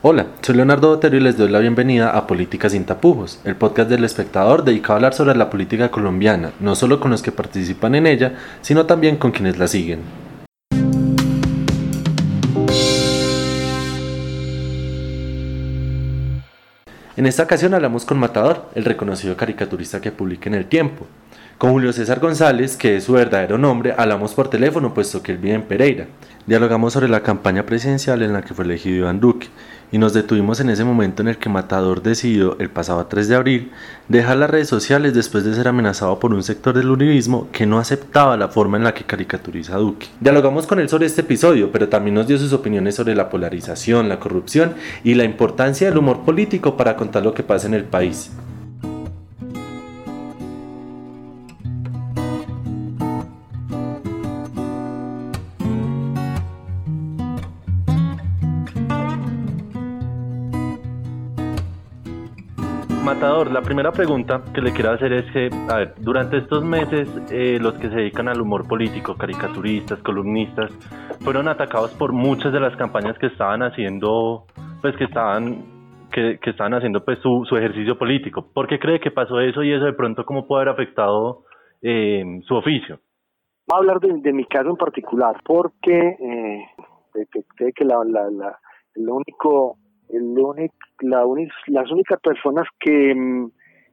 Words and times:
Hola, 0.00 0.28
soy 0.42 0.54
Leonardo 0.54 0.90
Botero 0.90 1.16
y 1.16 1.20
les 1.20 1.36
doy 1.36 1.48
la 1.48 1.58
bienvenida 1.58 2.16
a 2.16 2.28
Política 2.28 2.70
sin 2.70 2.84
tapujos, 2.84 3.40
el 3.42 3.56
podcast 3.56 3.90
del 3.90 4.04
espectador 4.04 4.62
dedicado 4.62 4.92
a 4.92 4.96
hablar 4.98 5.12
sobre 5.12 5.34
la 5.34 5.50
política 5.50 5.90
colombiana, 5.90 6.52
no 6.60 6.76
solo 6.76 7.00
con 7.00 7.10
los 7.10 7.20
que 7.20 7.32
participan 7.32 7.96
en 7.96 8.06
ella, 8.06 8.34
sino 8.60 8.86
también 8.86 9.16
con 9.16 9.32
quienes 9.32 9.58
la 9.58 9.66
siguen. 9.66 10.02
En 17.16 17.26
esta 17.26 17.42
ocasión 17.42 17.74
hablamos 17.74 18.04
con 18.04 18.20
Matador, 18.20 18.70
el 18.76 18.84
reconocido 18.84 19.36
caricaturista 19.36 20.00
que 20.00 20.12
publica 20.12 20.48
en 20.48 20.54
El 20.54 20.66
Tiempo. 20.66 21.08
Con 21.58 21.72
Julio 21.72 21.92
César 21.92 22.20
González, 22.20 22.76
que 22.76 22.98
es 22.98 23.02
su 23.02 23.14
verdadero 23.14 23.58
nombre, 23.58 23.92
hablamos 23.98 24.32
por 24.32 24.48
teléfono 24.48 24.94
puesto 24.94 25.24
que 25.24 25.32
él 25.32 25.38
vive 25.38 25.56
en 25.56 25.64
Pereira. 25.64 26.06
Dialogamos 26.46 26.92
sobre 26.92 27.08
la 27.08 27.24
campaña 27.24 27.66
presidencial 27.66 28.22
en 28.22 28.32
la 28.32 28.42
que 28.42 28.54
fue 28.54 28.64
elegido 28.64 28.98
Iván 28.98 29.18
Duque 29.18 29.48
y 29.90 29.98
nos 29.98 30.12
detuvimos 30.12 30.60
en 30.60 30.70
ese 30.70 30.84
momento 30.84 31.22
en 31.22 31.28
el 31.28 31.38
que 31.38 31.48
Matador 31.48 32.02
decidió, 32.02 32.56
el 32.58 32.70
pasado 32.70 33.06
3 33.06 33.28
de 33.28 33.34
abril, 33.36 33.72
dejar 34.08 34.36
las 34.36 34.50
redes 34.50 34.68
sociales 34.68 35.14
después 35.14 35.44
de 35.44 35.54
ser 35.54 35.68
amenazado 35.68 36.18
por 36.18 36.34
un 36.34 36.42
sector 36.42 36.76
del 36.76 36.90
uribismo 36.90 37.48
que 37.52 37.66
no 37.66 37.78
aceptaba 37.78 38.36
la 38.36 38.48
forma 38.48 38.76
en 38.76 38.84
la 38.84 38.94
que 38.94 39.04
caricaturiza 39.04 39.76
a 39.76 39.78
Duque. 39.78 40.08
Dialogamos 40.20 40.66
con 40.66 40.80
él 40.80 40.88
sobre 40.88 41.06
este 41.06 41.22
episodio, 41.22 41.72
pero 41.72 41.88
también 41.88 42.14
nos 42.14 42.26
dio 42.26 42.38
sus 42.38 42.52
opiniones 42.52 42.94
sobre 42.94 43.14
la 43.14 43.30
polarización, 43.30 44.08
la 44.08 44.20
corrupción 44.20 44.74
y 45.04 45.14
la 45.14 45.24
importancia 45.24 45.88
del 45.88 45.98
humor 45.98 46.24
político 46.24 46.76
para 46.76 46.96
contar 46.96 47.22
lo 47.22 47.34
que 47.34 47.42
pasa 47.42 47.66
en 47.66 47.74
el 47.74 47.84
país. 47.84 48.30
La 63.44 63.62
primera 63.62 63.92
pregunta 63.92 64.42
que 64.52 64.60
le 64.60 64.72
quiero 64.72 64.90
hacer 64.90 65.12
es 65.12 65.30
que, 65.30 65.48
a 65.70 65.76
ver, 65.76 65.94
durante 65.98 66.38
estos 66.38 66.64
meses 66.64 67.08
eh, 67.30 67.58
los 67.60 67.74
que 67.74 67.88
se 67.88 67.94
dedican 67.94 68.28
al 68.28 68.40
humor 68.40 68.66
político, 68.66 69.16
caricaturistas, 69.16 70.00
columnistas, 70.00 70.72
fueron 71.20 71.46
atacados 71.46 71.94
por 71.94 72.12
muchas 72.12 72.52
de 72.52 72.58
las 72.58 72.74
campañas 72.76 73.16
que 73.18 73.26
estaban 73.26 73.62
haciendo, 73.62 74.46
pues 74.82 74.96
que 74.96 75.04
estaban, 75.04 75.62
que, 76.10 76.38
estaban 76.42 76.74
haciendo 76.74 77.04
pues 77.04 77.20
su, 77.20 77.56
ejercicio 77.56 77.96
político. 77.96 78.46
¿Por 78.52 78.66
qué 78.66 78.80
cree 78.80 78.98
que 78.98 79.12
pasó 79.12 79.40
eso 79.40 79.62
y 79.62 79.72
eso 79.72 79.84
de 79.84 79.92
pronto 79.92 80.24
cómo 80.24 80.46
puede 80.46 80.62
haber 80.62 80.74
afectado 80.74 81.44
eh, 81.80 82.24
su 82.44 82.56
oficio? 82.56 82.98
Voy 83.68 83.76
a 83.76 83.78
hablar 83.78 84.00
de, 84.00 84.32
mi 84.32 84.46
caso 84.46 84.70
en 84.70 84.76
particular, 84.76 85.36
porque 85.44 85.96
eh, 85.96 86.64
detecté 87.14 87.72
que 87.72 87.84
la, 87.84 88.02
la, 88.04 88.30
la, 88.30 88.58
el 88.96 89.08
único 89.08 89.76
el 90.08 90.38
único, 90.38 90.74
la 91.00 91.24
las 91.66 91.90
únicas 91.90 92.20
personas 92.20 92.66
que, 92.78 93.14
mm, 93.14 93.50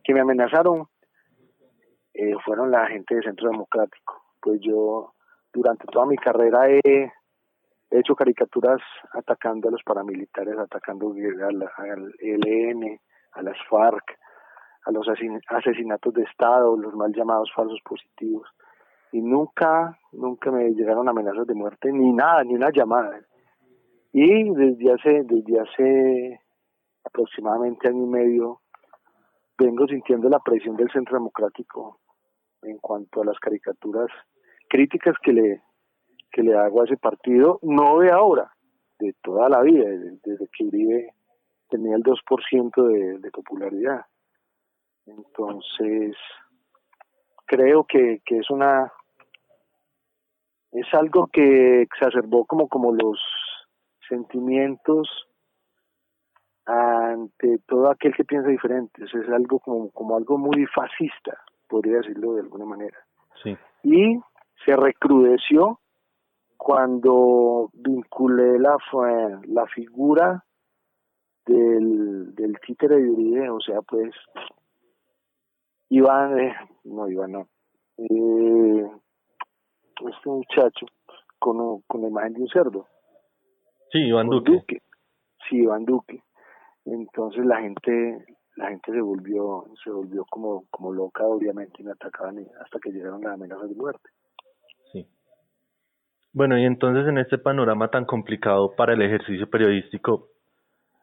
me 0.10 0.20
amenazaron 0.20 0.88
eh, 2.14 2.36
fueron 2.46 2.72
la 2.72 2.88
gente 2.88 3.16
de 3.16 3.24
Centro 3.24 3.50
Democrático. 3.50 4.22
Pues 4.40 4.62
yo 4.62 5.14
durante 5.54 5.86
toda 5.88 6.06
mi 6.06 6.16
carrera 6.16 6.70
he, 6.70 7.12
hecho 7.92 8.16
caricaturas 8.16 8.82
atacando 9.14 9.70
a 9.70 9.72
los 9.72 9.84
paramilitares, 9.84 10.58
atacando 10.58 11.12
al, 11.12 12.14
ELN, 12.20 13.00
a 13.34 13.42
las 13.42 13.58
FARC, 13.70 14.18
a 14.86 14.92
los 14.92 15.08
asesinatos 15.48 16.14
de 16.14 16.24
Estado, 16.24 16.76
los 16.76 16.94
mal 16.94 17.14
llamados 17.14 17.52
falsos 17.56 17.80
positivos. 17.84 18.48
Y 19.12 19.22
nunca, 19.22 19.98
nunca 20.12 20.52
me 20.52 20.72
llegaron 20.72 21.08
amenazas 21.08 21.48
de 21.48 21.54
muerte, 21.54 21.92
ni 21.92 22.12
nada, 22.12 22.44
ni 22.44 22.56
una 22.56 22.70
llamada. 22.70 23.20
Y 24.18 24.50
desde 24.50 24.94
hace, 24.94 25.24
desde 25.26 25.60
hace 25.60 26.40
aproximadamente 27.04 27.90
año 27.90 28.06
y 28.06 28.08
medio 28.08 28.62
vengo 29.58 29.86
sintiendo 29.88 30.30
la 30.30 30.40
presión 30.40 30.78
del 30.78 30.90
Centro 30.90 31.18
Democrático 31.18 32.00
en 32.62 32.78
cuanto 32.78 33.22
a 33.22 33.26
las 33.26 33.38
caricaturas 33.40 34.08
críticas 34.70 35.16
que 35.22 35.34
le, 35.34 35.62
que 36.32 36.44
le 36.44 36.56
hago 36.58 36.80
a 36.80 36.86
ese 36.86 36.96
partido, 36.96 37.60
no 37.62 38.00
de 38.00 38.10
ahora, 38.10 38.54
de 39.00 39.14
toda 39.22 39.50
la 39.50 39.62
vida, 39.64 39.84
desde, 39.84 40.48
que 40.48 40.64
Uribe 40.64 41.10
tenía 41.70 41.98
el 41.98 42.04
2% 42.04 42.88
de, 42.88 43.20
de 43.20 43.32
popularidad. 43.32 44.06
Entonces, 45.08 46.16
creo 47.46 47.84
que, 47.84 48.22
que 48.26 48.38
es 48.38 48.50
una 48.50 48.94
es 50.72 50.88
algo 50.94 51.28
que 51.28 51.82
exacerbó 51.82 52.46
como 52.46 52.70
como 52.70 52.94
los 52.94 53.20
sentimientos 54.08 55.28
ante 56.66 57.60
todo 57.68 57.90
aquel 57.90 58.14
que 58.16 58.26
piensa 58.26 58.50
diferente. 58.50 59.04
es 59.04 59.30
algo 59.30 59.60
como, 59.60 59.92
como 59.92 60.18
algo 60.18 60.38
muy 60.38 60.66
fascista, 60.68 61.40
podría 61.68 61.98
decirlo 61.98 62.34
de 62.34 62.42
alguna 62.42 62.66
manera. 62.66 62.98
Sí. 63.44 63.56
Y 63.84 64.20
se 64.66 64.76
recrudeció 64.76 65.80
cuando 66.58 67.70
vinculé 67.74 68.58
la, 68.60 68.78
la 69.44 69.66
figura 69.68 70.44
del, 71.46 72.34
del 72.34 72.60
títere 72.66 72.98
de 72.98 73.10
Uribe, 73.10 73.50
o 73.50 73.60
sea, 73.60 73.82
pues, 73.84 74.16
Iván, 75.90 76.40
eh, 76.40 76.56
no, 76.86 77.08
Iván 77.08 77.34
no, 77.34 77.48
eh, 77.98 78.90
este 80.10 80.30
muchacho 80.30 80.88
con, 81.38 81.82
con 81.82 82.02
la 82.02 82.08
imagen 82.08 82.34
de 82.34 82.42
un 82.42 82.48
cerdo. 82.48 82.88
Sí, 83.96 84.02
Iván 84.02 84.28
Duque. 84.28 84.82
Sí, 85.48 85.56
Iván 85.56 85.86
Duque. 85.86 86.22
Entonces 86.84 87.46
la 87.46 87.62
gente 87.62 88.26
la 88.58 88.68
gente 88.68 88.92
se 88.92 89.00
volvió 89.00 89.64
se 89.82 89.90
volvió 89.90 90.26
como 90.30 90.66
como 90.70 90.92
loca 90.92 91.24
obviamente 91.24 91.82
y 91.82 91.86
me 91.86 91.94
atacaban 91.94 92.38
hasta 92.62 92.78
que 92.80 92.92
llegaron 92.92 93.22
las 93.22 93.36
amenazas 93.36 93.70
de 93.70 93.76
muerte. 93.76 94.10
Sí. 94.92 95.08
Bueno, 96.34 96.60
y 96.60 96.66
entonces 96.66 97.08
en 97.08 97.20
este 97.20 97.38
panorama 97.38 97.88
tan 97.88 98.04
complicado 98.04 98.76
para 98.76 98.94
el 98.94 99.02
ejercicio 99.02 99.50
periodístico, 99.50 100.28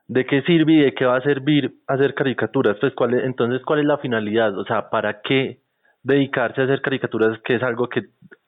¿de 0.07 0.27
qué 0.27 0.43
sirve 0.43 0.73
y 0.75 0.81
de 0.83 0.95
qué 0.95 1.07
va 1.07 1.17
a 1.17 1.23
servir 1.23 1.75
hacer 1.87 2.13
caricaturas? 2.15 2.77
Pues, 2.79 2.95
¿cuál 2.95 3.15
entonces, 3.15 3.63
¿cuál 3.65 3.81
es 3.81 3.87
la 3.87 3.97
finalidad? 3.99 4.59
O 4.59 4.67
sea, 4.67 4.91
¿para 4.91 5.23
qué 5.23 5.63
dedicarse 6.03 6.61
a 6.61 6.65
hacer 6.65 6.83
caricaturas 6.83 7.41
que 7.43 7.55
es 7.55 7.63
algo 7.63 7.89
que 7.89 8.03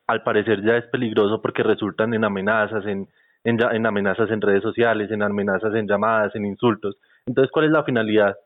al 0.07 0.23
parecer 0.23 0.63
ya 0.63 0.77
es 0.77 0.85
peligroso 0.89 1.41
porque 1.41 1.63
resultan 1.63 2.13
en 2.13 2.25
amenazas, 2.25 2.85
en 2.85 3.09
en, 3.45 3.61
en 3.61 3.87
amenazas 3.87 4.31
en 4.31 4.41
redes 4.41 4.63
sociales, 4.63 5.11
en 5.11 5.23
amenazas 5.23 5.75
en 5.75 5.87
llamadas, 5.87 6.35
en 6.35 6.47
insultos. 6.47 6.97
Entonces, 7.27 7.53
¿cuál 7.53 7.67
es 7.67 7.71
la 7.71 7.85
finalidad 7.85 8.37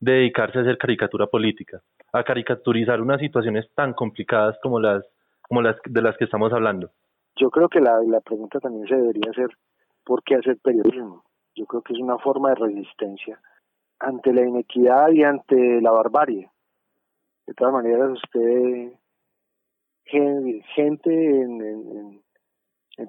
de 0.00 0.12
dedicarse 0.12 0.58
a 0.58 0.62
hacer 0.62 0.78
caricatura 0.78 1.26
política? 1.26 1.80
A 2.12 2.22
caricaturizar 2.22 3.00
unas 3.00 3.20
situaciones 3.20 3.68
tan 3.74 3.92
complicadas 3.92 4.56
como 4.62 4.80
las, 4.80 5.04
como 5.42 5.60
las 5.60 5.76
de 5.84 6.02
las 6.02 6.16
que 6.16 6.24
estamos 6.24 6.52
hablando. 6.52 6.90
Yo 7.36 7.50
creo 7.50 7.68
que 7.68 7.80
la, 7.80 8.00
la 8.06 8.20
pregunta 8.20 8.60
también 8.60 8.86
se 8.86 8.94
debería 8.94 9.30
hacer, 9.30 9.48
¿por 10.04 10.22
qué 10.22 10.36
hacer 10.36 10.56
periodismo? 10.62 11.24
Yo 11.56 11.66
creo 11.66 11.82
que 11.82 11.92
es 11.92 11.98
una 11.98 12.18
forma 12.18 12.50
de 12.50 12.54
resistencia 12.56 13.40
ante 13.98 14.32
la 14.32 14.42
inequidad 14.42 15.10
y 15.10 15.22
ante 15.22 15.80
la 15.80 15.90
barbarie. 15.90 16.48
De 17.46 17.54
todas 17.54 17.72
maneras, 17.72 18.10
usted, 18.12 18.92
gente 20.04 21.10
en, 21.10 21.60
en 21.60 22.22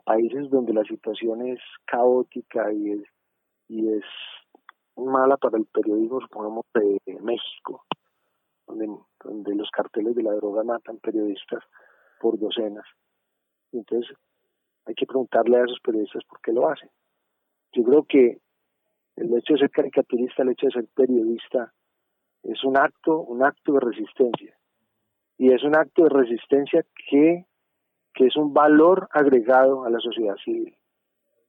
países 0.04 0.50
donde 0.50 0.74
la 0.74 0.84
situación 0.84 1.48
es 1.48 1.60
caótica 1.86 2.72
y 2.74 2.92
es, 2.92 3.02
y 3.68 3.88
es 3.90 4.04
mala 4.96 5.38
para 5.38 5.58
el 5.58 5.66
periodismo, 5.66 6.22
supongamos 6.22 6.66
de 6.74 7.00
México, 7.22 7.86
donde, 8.68 8.88
donde 9.24 9.56
los 9.56 9.70
carteles 9.72 10.16
de 10.16 10.24
la 10.24 10.34
droga 10.34 10.64
matan 10.64 10.98
periodistas 10.98 11.64
por 12.20 12.40
docenas. 12.40 12.86
Entonces, 13.72 14.16
hay 14.86 14.96
que 14.96 15.06
preguntarle 15.06 15.58
a 15.58 15.66
esos 15.66 15.80
periodistas 15.82 16.24
por 16.26 16.42
qué 16.42 16.54
lo 16.54 16.70
hacen. 16.70 16.90
Yo 17.74 17.84
creo 17.84 18.04
que 18.04 18.40
el 19.16 19.38
hecho 19.38 19.54
de 19.54 19.60
ser 19.60 19.72
caricaturista, 19.72 20.44
el 20.44 20.50
hecho 20.50 20.68
de 20.68 20.74
ser 20.74 20.88
periodista, 20.96 21.74
es 22.44 22.64
un 22.64 22.78
acto, 22.78 23.22
un 23.22 23.44
acto 23.44 23.74
de 23.74 23.80
resistencia. 23.80 24.58
Y 25.38 25.52
es 25.52 25.64
un 25.64 25.76
acto 25.76 26.04
de 26.04 26.10
resistencia 26.10 26.86
que 27.10 27.46
que 28.16 28.28
es 28.28 28.36
un 28.38 28.54
valor 28.54 29.08
agregado 29.12 29.84
a 29.84 29.90
la 29.90 30.00
sociedad 30.00 30.36
civil. 30.44 30.76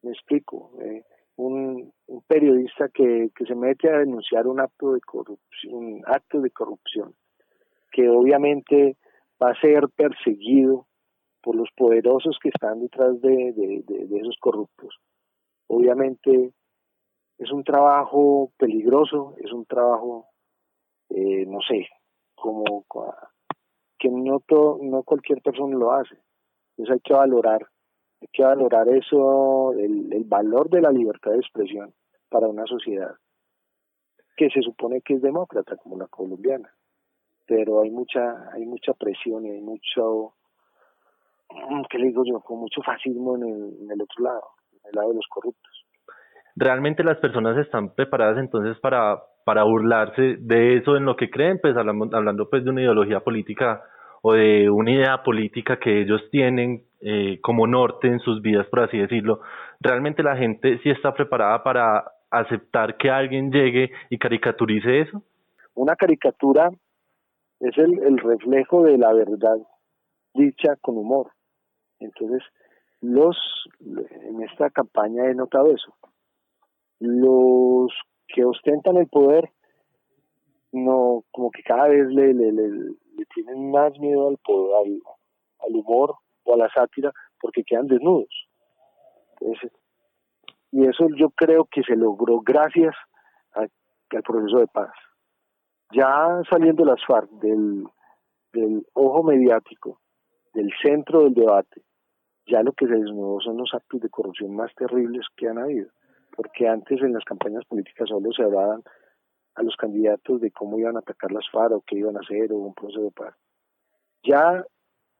Me 0.03 0.11
explico. 0.11 0.73
Eh, 0.83 1.05
un, 1.37 1.93
periodista 2.27 2.89
que, 2.89 3.31
que 3.35 3.45
se 3.45 3.55
mete 3.55 3.89
a 3.89 3.99
denunciar 3.99 4.47
un 4.47 4.61
acto 4.61 4.93
de 4.93 5.01
corrupción, 5.01 5.75
un 5.75 6.03
acto 6.07 6.41
de 6.41 6.51
corrupción, 6.51 7.15
que 7.93 8.09
obviamente 8.09 8.97
va 9.43 9.51
a 9.51 9.61
ser 9.61 9.89
perseguido 9.95 10.87
por 11.43 11.55
los 11.55 11.69
poderosos 11.77 12.39
que 12.43 12.49
están 12.49 12.81
detrás 12.81 13.21
de, 13.21 13.53
de, 13.53 14.19
esos 14.19 14.37
corruptos. 14.41 14.99
Obviamente 15.69 16.53
es 17.39 17.53
un 17.53 17.63
trabajo 17.63 18.51
peligroso, 18.57 19.35
es 19.39 19.53
un 19.53 19.67
trabajo, 19.67 20.27
eh, 21.11 21.45
no 21.47 21.61
sé, 21.61 21.87
como 22.35 22.85
que 23.99 24.09
no, 24.09 24.43
no 24.81 25.03
cualquier 25.05 25.43
persona 25.43 25.77
lo 25.77 25.93
hace. 25.93 26.17
Entonces 26.77 26.95
hay 26.95 27.01
que 27.01 27.15
valorar, 27.15 27.67
hay 28.21 28.29
que 28.33 28.43
valorar 28.43 28.89
eso, 28.89 29.73
el, 29.73 30.25
valor 30.27 30.69
de 30.69 30.83
la 30.83 30.91
libertad 30.91 31.33
de 31.33 31.39
expresión. 31.39 31.95
para 32.29 32.49
una 32.49 32.67
sociedad 32.67 33.15
que 34.37 34.51
se 34.51 34.61
supone 34.61 35.01
que 35.01 35.15
es 35.15 35.23
demócrata 35.23 35.77
como 35.77 35.97
la 35.97 36.07
colombiana. 36.09 36.69
Pero 37.47 37.81
hay 37.81 37.91
mucha 37.91 38.51
hay 38.53 38.67
mucha 38.67 38.93
presión 38.93 39.47
y 39.47 39.51
hay 39.51 39.61
mucho 39.61 40.35
mm, 41.49 41.83
qué 41.89 41.99
le 41.99 42.09
digo 42.09 42.25
yo 42.27 42.41
con 42.41 42.59
mucho 42.59 42.83
fascismo 42.83 43.37
en 43.37 43.91
el, 43.91 44.03
otro 44.03 44.25
lado 44.25 44.43
en 44.73 44.81
el 44.85 44.93
lado 44.93 45.09
de 45.11 45.15
los 45.15 45.27
corruptos. 45.29 45.73
Realmente 46.57 47.05
las 47.05 47.19
personas 47.19 47.57
están 47.57 47.95
preparadas 47.95 48.39
entonces 48.39 48.79
para 48.81 49.23
para 49.45 49.63
burlarse 49.63 50.37
de 50.41 50.77
eso 50.79 50.97
en 50.97 51.05
lo 51.05 51.15
que 51.15 51.31
creen 51.31 51.61
pues 51.63 51.77
hablando, 51.77 52.17
hablando 52.17 52.51
pues 52.51 52.65
de 52.65 52.71
una 52.71 52.83
ideología 52.83 53.21
política 53.21 53.81
o 54.23 54.33
de 54.33 54.71
una 54.71 54.91
idea 54.91 55.23
política 55.23 55.79
que 55.79 56.03
ellos 56.03 56.23
tienen 56.31 56.85
eh, 57.01 57.39
como 57.43 57.67
norte 57.67 58.09
en 58.09 58.21
sus 58.21 58.43
vidas 58.43 58.67
por 58.69 58.81
así 58.81 58.99
decirlo 58.99 59.41
realmente 59.81 60.23
la 60.23 60.37
gente 60.37 60.79
sí 60.83 60.91
está 60.91 61.15
preparada 61.15 61.63
para 61.63 62.05
aceptar 62.31 62.97
que 62.97 63.11
alguien 63.11 63.51
llegue 63.51 63.91
y 64.11 64.19
caricaturice 64.19 65.01
eso 65.01 65.23
una 65.75 65.95
caricatura 65.97 66.71
es 67.61 67.77
el, 67.79 68.03
el 68.03 68.19
reflejo 68.19 68.83
de 68.83 68.99
la 68.99 69.13
verdad 69.13 69.57
dicha 70.37 70.77
con 70.81 70.99
humor. 70.99 71.33
Entonces, 71.99 72.43
los 73.01 73.37
en 73.81 74.43
esta 74.43 74.71
campaña 74.71 75.31
he 75.31 75.35
notado 75.35 75.73
eso. 75.73 75.95
Los 76.99 77.93
que 78.29 78.45
ostentan 78.45 78.97
el 78.97 79.09
poder 79.09 79.51
no 80.73 81.25
como 81.31 81.51
que 81.51 81.63
cada 81.63 81.89
vez 81.89 82.07
le, 82.09 82.35
le, 82.35 82.53
le, 82.53 82.95
tienen 83.35 83.71
más 83.71 83.99
miedo 83.99 84.29
al 84.29 84.39
poder, 84.39 85.01
al, 85.61 85.75
humor 85.75 86.17
o 86.45 86.55
a 86.55 86.57
la 86.57 86.69
sátira 86.71 87.13
porque 87.41 87.65
quedan 87.65 87.87
desnudos. 87.87 88.49
y 90.73 90.87
eso 90.87 91.07
yo 91.17 91.31
creo 91.31 91.65
que 91.65 91.83
se 91.83 91.97
logró 91.97 92.41
gracias 92.41 92.95
al 93.53 94.23
proceso 94.23 94.59
de 94.59 94.67
paz 94.69 94.93
ya 95.93 96.43
saliendo 96.51 96.85
las 96.85 97.05
FARC 97.07 97.31
del, 97.31 97.85
del 98.53 98.87
ojo 98.95 99.23
mediático, 99.23 100.01
del 100.55 100.71
centro 100.83 101.25
del 101.25 101.35
debate, 101.35 101.83
ya 102.47 102.63
lo 102.63 102.73
que 102.73 102.87
se 102.87 102.95
desnudó 102.95 103.41
son 103.41 103.57
los 103.59 103.73
actos 103.75 104.01
de 104.01 104.09
corrupción 104.09 104.55
más 104.55 104.75
terribles 104.75 105.27
que 105.37 105.49
han 105.49 105.59
habido, 105.59 105.91
porque 106.35 106.69
antes 106.69 107.01
en 107.03 107.13
las 107.13 107.25
campañas 107.25 107.65
políticas 107.67 108.09
solo 108.09 108.33
se 108.33 108.43
hablaban 108.43 108.83
a 109.57 109.63
los 109.63 109.75
candidatos 109.77 110.41
de 110.41 110.51
cómo 110.51 110.79
iban 110.79 110.97
a 110.97 111.01
atacar 111.01 111.33
las 111.33 111.49
FARC 111.51 111.73
o 111.73 111.85
qué 111.87 111.97
iban 111.97 112.17
a 112.17 112.21
hacer 112.21 112.53
o 112.53 112.59
un 112.59 112.75
proceso 112.75 113.03
de 113.03 113.11
paz. 113.11 113.35
Ya, 114.23 114.65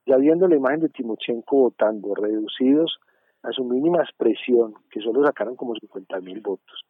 ya 0.05 0.17
viendo 0.17 0.47
la 0.47 0.55
imagen 0.55 0.81
de 0.81 0.89
Timochenko 0.89 1.57
votando, 1.57 2.13
reducidos 2.13 2.99
a 3.43 3.51
su 3.51 3.63
mínima 3.63 4.01
expresión, 4.01 4.75
que 4.91 5.01
solo 5.01 5.25
sacaron 5.25 5.55
como 5.55 5.75
50 5.75 6.21
mil 6.21 6.41
votos, 6.41 6.85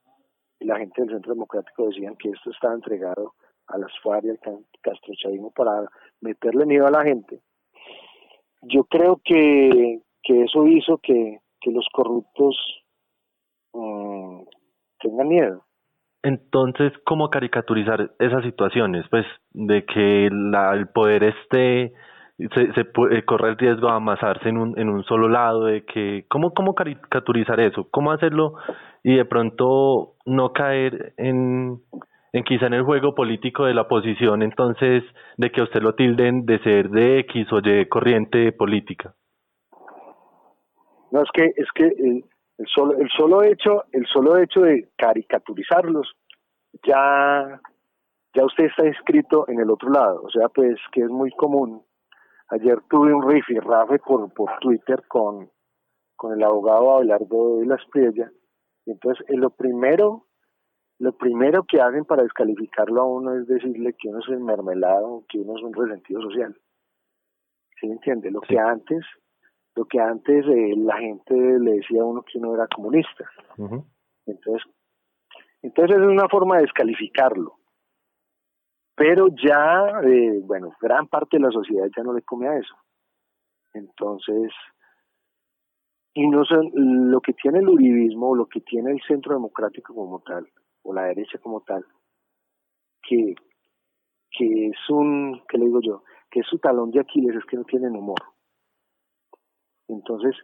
y 0.60 0.66
la 0.66 0.78
gente 0.78 1.02
del 1.02 1.12
Centro 1.12 1.34
Democrático 1.34 1.88
decían 1.88 2.16
que 2.18 2.30
esto 2.30 2.52
estaba 2.52 2.74
entregado 2.74 3.34
a 3.68 3.78
las 3.78 3.92
FARC 4.02 4.26
y 4.26 4.30
al 4.30 4.40
castrochavismo 4.82 5.52
para 5.52 5.88
meterle 6.22 6.66
miedo 6.66 6.88
a 6.88 6.92
la 6.92 7.04
gente. 7.04 7.42
Yo 8.64 8.84
creo 8.86 9.22
que, 9.24 10.02
que 10.24 10.44
eso 10.44 10.66
hizo 10.68 10.98
que, 10.98 11.40
que 11.62 11.72
los 11.72 11.88
corruptos 11.94 12.58
mm, 13.74 14.42
tengan 15.00 15.28
miedo. 15.28 15.67
Entonces, 16.24 16.92
¿cómo 17.06 17.30
caricaturizar 17.30 18.12
esas 18.20 18.44
situaciones? 18.44 19.06
Pues 19.10 19.26
de 19.52 19.86
que 19.86 20.30
la, 20.32 20.74
el 20.74 20.88
poder 20.88 21.24
esté, 21.24 21.94
se, 22.38 22.74
se 22.74 22.86
puede, 22.86 23.24
corre 23.24 23.50
el 23.50 23.58
riesgo 23.58 23.88
de 23.88 23.94
amasarse 23.94 24.50
en 24.50 24.58
un, 24.58 24.80
en 24.80 24.90
un 24.90 25.04
solo 25.04 25.30
lado, 25.30 25.66
de 25.66 25.86
que, 25.86 26.26
¿cómo, 26.28 26.54
¿cómo 26.54 26.76
caricaturizar 26.76 27.60
eso? 27.60 27.88
¿Cómo 27.92 28.12
hacerlo 28.12 28.54
y 29.04 29.16
de 29.16 29.26
pronto 29.26 30.16
no 30.26 30.52
caer 30.52 31.14
en, 31.18 31.80
en 32.34 32.44
quizá 32.44 32.68
en 32.68 32.74
el 32.74 32.84
juego 32.84 33.16
político 33.16 33.66
de 33.66 33.74
la 33.74 33.84
oposición, 33.84 34.42
entonces, 34.42 35.04
de 35.38 35.52
que 35.52 35.62
usted 35.62 35.82
lo 35.82 35.96
tilden 35.96 36.46
de 36.46 36.60
ser 36.60 36.90
de 36.90 37.20
X 37.20 37.48
o 37.54 37.60
Y 37.64 37.86
corriente 37.88 38.52
política. 38.52 39.14
No, 41.12 41.22
es 41.22 41.30
que, 41.34 41.46
es 41.56 41.68
que 41.74 42.24
el, 42.58 42.68
solo, 42.68 42.98
el 42.98 43.10
solo 43.10 43.44
hecho, 43.44 43.86
el 43.92 44.06
solo 44.08 44.38
hecho 44.38 44.62
de 44.62 44.90
caricaturizarlos, 44.98 46.16
ya, 46.84 47.62
ya 48.34 48.46
usted 48.46 48.66
está 48.66 48.86
inscrito 48.86 49.46
en 49.48 49.60
el 49.60 49.70
otro 49.70 49.90
lado, 49.90 50.22
o 50.24 50.30
sea, 50.30 50.50
pues 50.50 50.78
que 50.92 51.02
es 51.02 51.10
muy 51.10 51.32
común. 51.32 51.84
Ayer 52.50 52.80
tuve 52.90 53.14
un 53.14 53.24
rafe 53.24 54.00
por, 54.00 54.34
por 54.34 54.58
Twitter 54.60 55.04
con, 55.08 55.50
con 56.16 56.34
el 56.34 56.44
abogado 56.44 56.96
Abelardo 56.96 57.60
de 57.60 57.66
las 57.66 57.86
Priella, 57.92 58.32
y 58.86 58.92
entonces 58.92 59.26
en 59.30 59.42
lo 59.42 59.50
primero 59.50 60.28
lo 61.00 61.16
primero 61.16 61.64
que 61.64 61.80
hacen 61.80 62.06
para 62.06 62.24
descalificarlo 62.24 63.02
a 63.02 63.06
uno 63.06 63.36
es 63.36 63.48
decirle 63.48 63.94
que 63.94 64.10
uno 64.10 64.20
es 64.20 64.28
un 64.30 64.44
mermelado, 64.44 65.24
que 65.30 65.40
uno 65.40 65.56
es 65.56 65.64
un 65.64 65.74
resentido 65.74 66.22
social. 66.22 66.60
¿Sí 67.80 67.88
me 67.88 67.94
entiende? 67.94 68.32
Lo 68.32 68.42
que 68.42 68.58
antes, 68.58 69.06
lo 69.78 69.86
que 69.86 70.00
antes 70.00 70.44
eh, 70.48 70.74
la 70.76 70.98
gente 70.98 71.36
le 71.36 71.74
decía 71.74 72.02
a 72.02 72.06
uno 72.06 72.24
que 72.24 72.40
uno 72.40 72.56
era 72.56 72.68
comunista. 72.68 73.30
Entonces, 74.26 74.64
entonces 75.62 75.98
es 75.98 76.04
una 76.04 76.28
forma 76.28 76.56
de 76.56 76.64
descalificarlo. 76.64 77.54
Pero 78.96 79.28
ya, 79.28 80.02
eh, 80.04 80.40
bueno, 80.44 80.72
gran 80.82 81.08
parte 81.08 81.38
de 81.38 81.44
la 81.44 81.52
sociedad 81.52 81.88
ya 81.96 82.02
no 82.02 82.14
le 82.14 82.24
come 82.24 82.48
a 82.48 82.58
eso. 82.58 82.76
Entonces, 83.76 84.52
y 86.16 86.28
no 86.28 86.44
son, 86.44 86.72
lo 87.12 87.22
que 87.22 87.34
tiene 87.34 87.60
el 87.60 87.70
uribismo, 87.70 88.36
lo 88.36 88.48
que 88.48 88.62
tiene 88.62 88.92
el 88.92 89.02
centro 89.08 89.36
democrático 89.36 89.94
como 89.94 90.20
tal, 90.22 90.50
o 90.82 90.92
la 90.92 91.04
derecha 91.04 91.38
como 91.38 91.62
tal, 91.62 91.86
que, 93.08 93.36
que 94.32 94.68
es 94.70 94.90
un, 94.90 95.44
que 95.48 95.60
le 95.60 95.66
digo 95.66 95.82
yo, 95.82 96.04
que 96.32 96.40
es 96.40 96.48
su 96.48 96.58
talón 96.58 96.90
de 96.90 97.02
Aquiles, 97.02 97.36
es 97.36 97.46
que 97.46 97.58
no 97.58 97.64
tienen 97.66 97.96
humor. 97.96 98.37
Entonces, 99.98 100.36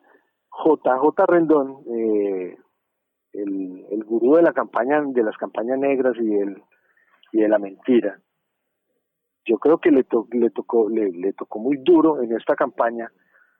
JJ 0.51 1.25
Rendón, 1.27 1.77
eh, 1.87 2.57
el, 3.33 3.85
el 3.91 4.03
gurú 4.03 4.35
de 4.35 4.43
la 4.43 4.53
campaña, 4.53 5.01
de 5.05 5.23
las 5.23 5.37
campañas 5.37 5.79
negras 5.79 6.15
y, 6.19 6.33
y 7.37 7.41
de 7.41 7.47
la 7.47 7.59
mentira, 7.59 8.19
yo 9.45 9.57
creo 9.57 9.77
que 9.79 9.91
le, 9.91 10.05
le 10.31 10.49
tocó 10.51 10.89
le, 10.89 11.11
le, 11.11 11.33
tocó 11.33 11.59
muy 11.59 11.77
duro 11.77 12.21
en 12.21 12.31
esta 12.35 12.55
campaña 12.55 13.11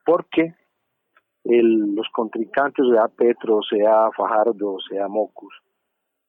porque 0.06 0.56
el, 1.44 1.96
los 1.96 2.08
contrincantes, 2.14 2.86
sea 2.90 3.08
Petro, 3.10 3.60
sea 3.70 4.10
Fajardo, 4.16 4.78
sea 4.90 5.08
Mocus, 5.08 5.54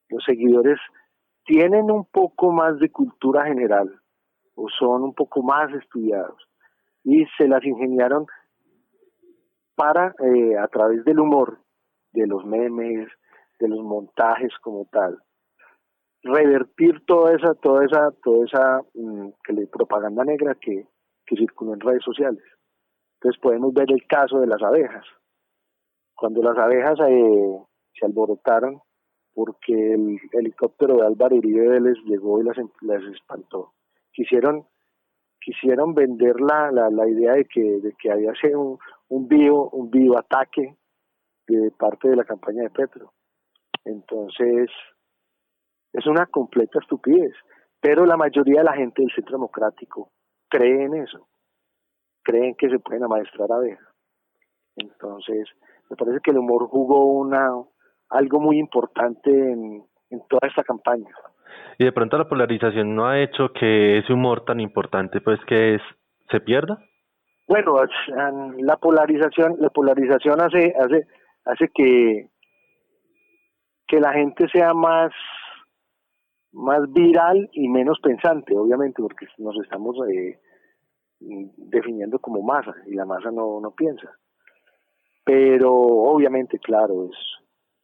los 0.09 0.25
seguidores 0.25 0.79
tienen 1.45 1.91
un 1.91 2.05
poco 2.07 2.51
más 2.51 2.79
de 2.79 2.91
cultura 2.91 3.45
general 3.45 4.01
o 4.57 4.69
son 4.69 5.03
un 5.03 5.15
poco 5.15 5.43
más 5.43 5.73
estudiados 5.73 6.43
y 7.05 7.25
se 7.37 7.47
las 7.47 7.65
ingeniaron 7.65 8.27
para, 9.75 10.15
eh, 10.21 10.57
a 10.59 10.69
través 10.69 11.05
del 11.05 11.21
humor, 11.21 11.59
de 12.13 12.27
los 12.27 12.45
memes, 12.45 13.09
de 13.59 13.69
los 13.69 13.81
montajes 13.81 14.53
como 14.61 14.87
tal, 14.91 15.19
revertir 16.23 17.05
toda 17.07 17.35
esa, 17.35 17.55
toda 17.55 17.85
esa, 17.85 18.11
toda 18.23 18.47
esa 18.47 18.81
mm, 18.95 19.31
propaganda 19.71 20.25
negra 20.25 20.57
que, 20.61 20.87
circuló 21.37 21.75
en 21.75 21.81
redes 21.81 22.05
sociales. 22.05 22.45
Entonces 23.15 23.41
podemos 23.41 23.73
ver 23.73 23.91
el 23.91 24.07
caso 24.07 24.39
de 24.39 24.47
las 24.47 24.63
abejas. 24.63 25.05
Cuando 26.15 26.43
las 26.43 26.57
abejas 26.57 26.99
eh, 27.09 27.59
se 27.99 28.07
alborotaron 28.07 28.81
porque 29.35 29.73
el 29.95 30.21
helicóptero 30.33 30.97
de 30.97 31.07
Álvaro 31.07 31.37
Uribe 31.37 31.69
Vélez 31.69 31.97
llegó 32.05 32.41
y 32.41 32.45
las, 32.45 32.57
las 32.83 33.03
espantó. 33.13 33.73
Quisieron 34.13 34.67
quisieron 35.45 35.95
vender 35.95 36.41
la, 36.41 36.71
la, 36.73 36.89
la 36.89 37.07
idea 37.07 37.35
de 37.35 37.45
que, 37.45 37.61
de 37.61 37.93
que 37.99 38.11
había 38.11 38.33
sido 38.35 38.61
un, 38.61 38.79
un 39.09 39.29
vivo, 39.29 39.71
un 39.71 39.91
vivo 39.91 40.19
ataque 40.19 40.77
de 41.47 41.71
parte 41.73 42.09
de 42.09 42.17
la 42.17 42.25
campaña 42.25 42.63
de 42.63 42.71
Petro. 42.71 43.13
Entonces, 43.85 44.71
es 45.93 46.07
una 46.07 46.27
completa 46.27 46.79
estupidez. 46.81 47.33
Pero 47.81 48.07
la 48.07 48.17
mayoría 48.17 48.61
de 48.61 48.65
la 48.65 48.73
gente 48.73 49.03
del 49.03 49.13
centro 49.15 49.37
democrático 49.37 50.11
cree 50.49 50.85
en 50.85 50.95
eso. 50.95 51.29
Creen 52.23 52.55
que 52.55 52.71
se 52.71 52.79
pueden 52.79 53.05
amaestrar 53.05 53.53
abejas. 53.53 53.87
Entonces, 54.77 55.49
me 55.91 55.97
parece 55.97 56.21
que 56.21 56.31
el 56.31 56.39
humor 56.39 56.67
jugó 56.69 57.05
una, 57.05 57.51
algo 58.09 58.41
muy 58.41 58.59
importante 58.59 59.31
en, 59.31 59.85
toda 60.29 60.49
esta 60.49 60.63
campaña. 60.63 61.11
Y 61.79 61.85
de 61.85 61.93
pronto 61.93 62.17
la 62.17 62.29
polarización 62.29 62.95
no 62.95 63.07
ha 63.07 63.21
hecho 63.21 63.53
que 63.53 63.99
ese 63.99 64.13
humor 64.13 64.45
tan 64.45 64.61
importante, 64.61 65.21
pues 65.21 65.39
que 65.47 65.75
es, 65.75 65.83
se 66.31 66.41
pierda. 66.41 66.79
Bueno, 67.47 67.77
la 68.59 68.77
polarización, 68.77 69.57
la 69.59 69.69
polarización 69.69 70.41
hace, 70.41 70.75
hace, 70.79 71.07
hace 71.45 71.69
que, 71.75 72.31
que 73.87 74.01
la 74.01 74.13
gente 74.13 74.49
sea 74.49 74.73
más, 74.73 75.13
más 76.53 76.91
viral 76.93 77.51
y 77.53 77.69
menos 77.69 78.01
pensante, 78.01 78.57
obviamente, 78.57 79.03
porque 79.03 79.27
nos 79.39 79.57
estamos 79.63 79.97
eh, 80.09 80.41
definiendo 81.21 82.19
como 82.19 82.43
masa 82.43 82.75
y 82.87 82.95
la 82.95 83.05
masa 83.05 83.31
no, 83.31 83.61
no 83.61 83.73
piensa. 83.73 84.11
Pero 85.25 85.73
obviamente, 85.73 86.59
claro, 86.59 87.05
es, 87.11 87.17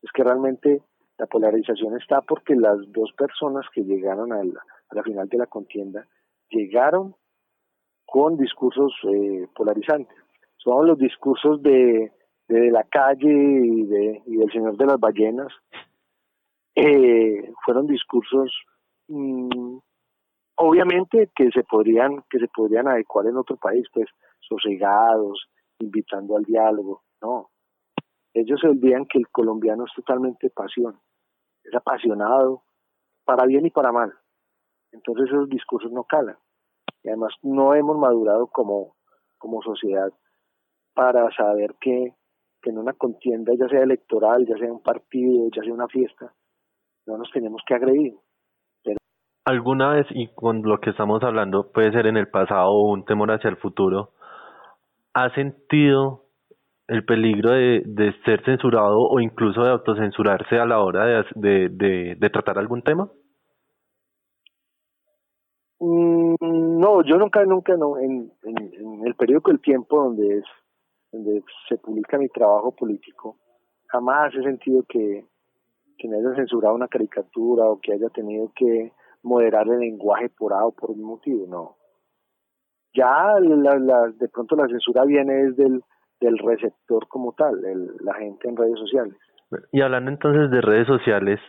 es 0.02 0.11
que 0.12 0.25
realmente 0.25 0.83
La 1.19 1.26
polarización 1.26 1.99
está 1.99 2.23
porque 2.23 2.55
las 2.55 2.79
dos 2.93 3.12
personas 3.12 3.67
que 3.75 3.83
llegaron 3.83 4.33
a 4.33 4.43
la, 4.43 5.02
final 5.02 5.29
de 5.29 5.37
la 5.37 5.47
contienda 5.47 6.07
llegaron 6.49 7.14
con 8.11 8.37
discursos 8.37 8.93
eh, 9.05 9.47
polarizantes. 9.55 10.17
Son 10.57 10.87
los 10.87 10.99
discursos 10.99 11.62
de, 11.62 12.12
la 12.49 12.83
calle 12.83 13.31
y, 13.31 13.87
de, 13.87 14.23
y 14.26 14.37
del 14.37 14.50
señor 14.50 14.76
de 14.76 14.87
las 14.87 14.99
ballenas. 14.99 15.52
Eh, 16.75 17.52
fueron 17.64 17.87
discursos 17.87 18.52
mm, 19.09 19.79
obviamente 20.57 21.31
que 21.35 21.50
se 21.50 21.62
podrían 21.64 22.23
que 22.29 22.38
se 22.38 22.49
podrían 22.49 22.88
adecuar 22.88 23.26
en 23.26 23.37
otro 23.37 23.57
país 23.57 23.87
pues 23.93 24.09
sosegados 24.40 25.49
invitando 25.81 26.37
al 26.37 26.45
diálogo 26.45 27.02
no 27.21 27.50
ellos 28.33 28.61
se 28.61 28.69
olvidan 28.69 29.07
que 29.07 29.19
el 29.19 29.29
colombiano 29.29 29.85
es 29.85 29.93
totalmente 29.95 30.49
pasión 30.50 31.00
es 31.64 31.75
apasionado 31.75 32.62
para 33.25 33.47
bien 33.47 33.67
y 33.67 33.71
para 33.71 33.90
mal 33.90 34.12
entonces 34.93 35.26
esos 35.26 35.49
discursos 35.49 35.90
no 35.90 36.05
calan 36.05 36.37
y 37.02 37.09
además 37.09 37.35
no 37.42 37.75
hemos 37.75 37.99
madurado 37.99 38.49
como 38.49 38.95
como 39.38 39.62
sociedad 39.62 40.12
para 40.95 41.30
saber 41.35 41.76
que, 41.80 42.14
que 42.61 42.71
en 42.71 42.78
una 42.78 42.92
contienda 42.92 43.52
ya 43.59 43.69
sea 43.69 43.83
electoral 43.83 44.47
ya 44.47 44.57
sea 44.59 44.73
un 44.73 44.83
partido 44.83 45.49
ya 45.54 45.62
sea 45.62 45.73
una 45.73 45.88
fiesta 45.88 46.33
no 47.07 47.16
nos 47.16 47.30
tenemos 47.30 47.62
que 47.66 47.75
agredir 47.75 48.14
alguna 49.50 49.90
vez, 49.90 50.07
y 50.11 50.28
con 50.28 50.62
lo 50.62 50.78
que 50.80 50.90
estamos 50.90 51.23
hablando 51.23 51.73
puede 51.73 51.92
ser 51.92 52.07
en 52.07 52.16
el 52.16 52.28
pasado 52.28 52.71
o 52.71 52.92
un 52.92 53.04
temor 53.04 53.30
hacia 53.33 53.50
el 53.50 53.57
futuro, 53.57 54.12
¿ha 55.14 55.30
sentido 55.35 56.25
el 56.88 57.04
peligro 57.04 57.52
de, 57.52 57.83
de 57.85 58.12
ser 58.25 58.45
censurado 58.45 58.99
o 58.99 59.21
incluso 59.21 59.62
de 59.62 59.71
autocensurarse 59.71 60.59
a 60.59 60.66
la 60.66 60.80
hora 60.80 61.25
de, 61.37 61.69
de, 61.69 62.16
de, 62.16 62.30
tratar 62.30 62.59
algún 62.59 62.83
tema? 62.83 63.09
No, 66.81 67.03
yo 67.03 67.17
nunca, 67.17 67.45
nunca, 67.45 67.77
no. 67.77 67.99
En, 67.99 68.33
en, 68.43 69.07
el 69.07 69.15
periódico 69.15 69.51
El 69.51 69.61
Tiempo, 69.61 70.03
donde 70.03 70.39
es 70.39 70.45
donde 71.13 71.43
se 71.69 71.77
publica 71.77 72.19
mi 72.19 72.29
trabajo 72.29 72.75
político, 72.75 73.37
jamás 73.89 74.35
he 74.35 74.43
sentido 74.43 74.85
que, 74.89 75.27
que 75.99 76.09
me 76.09 76.19
haya 76.19 76.35
censurado 76.37 76.75
una 76.75 76.89
caricatura 76.89 77.65
o 77.67 77.81
que 77.81 77.93
haya 77.93 78.09
tenido 78.09 78.53
que 78.55 78.93
moderar 79.23 79.69
el 79.69 79.81
lenguaje 79.81 80.31
por 80.31 80.55
A 80.55 80.61
por 80.71 80.91
un 80.91 81.03
motivo, 81.03 81.47
no. 81.47 81.77
Ya 82.95 83.39
la, 83.41 84.09
de 84.17 84.29
pronto 84.29 84.57
la 84.57 84.67
censura 84.67 85.05
viene 85.05 85.35
desde 85.35 85.67
el 85.67 85.85
del 86.21 86.39
receptor 86.39 87.09
como 87.09 87.33
tal, 87.33 87.65
el, 87.65 87.97
la 88.01 88.15
gente 88.15 88.49
en 88.49 88.57
redes 88.57 88.79
sociales. 88.79 89.17
Y 89.73 89.81
hablando 89.81 90.11
entonces 90.11 90.51
de 90.51 90.61
redes 90.61 90.87
sociales, 90.87 91.41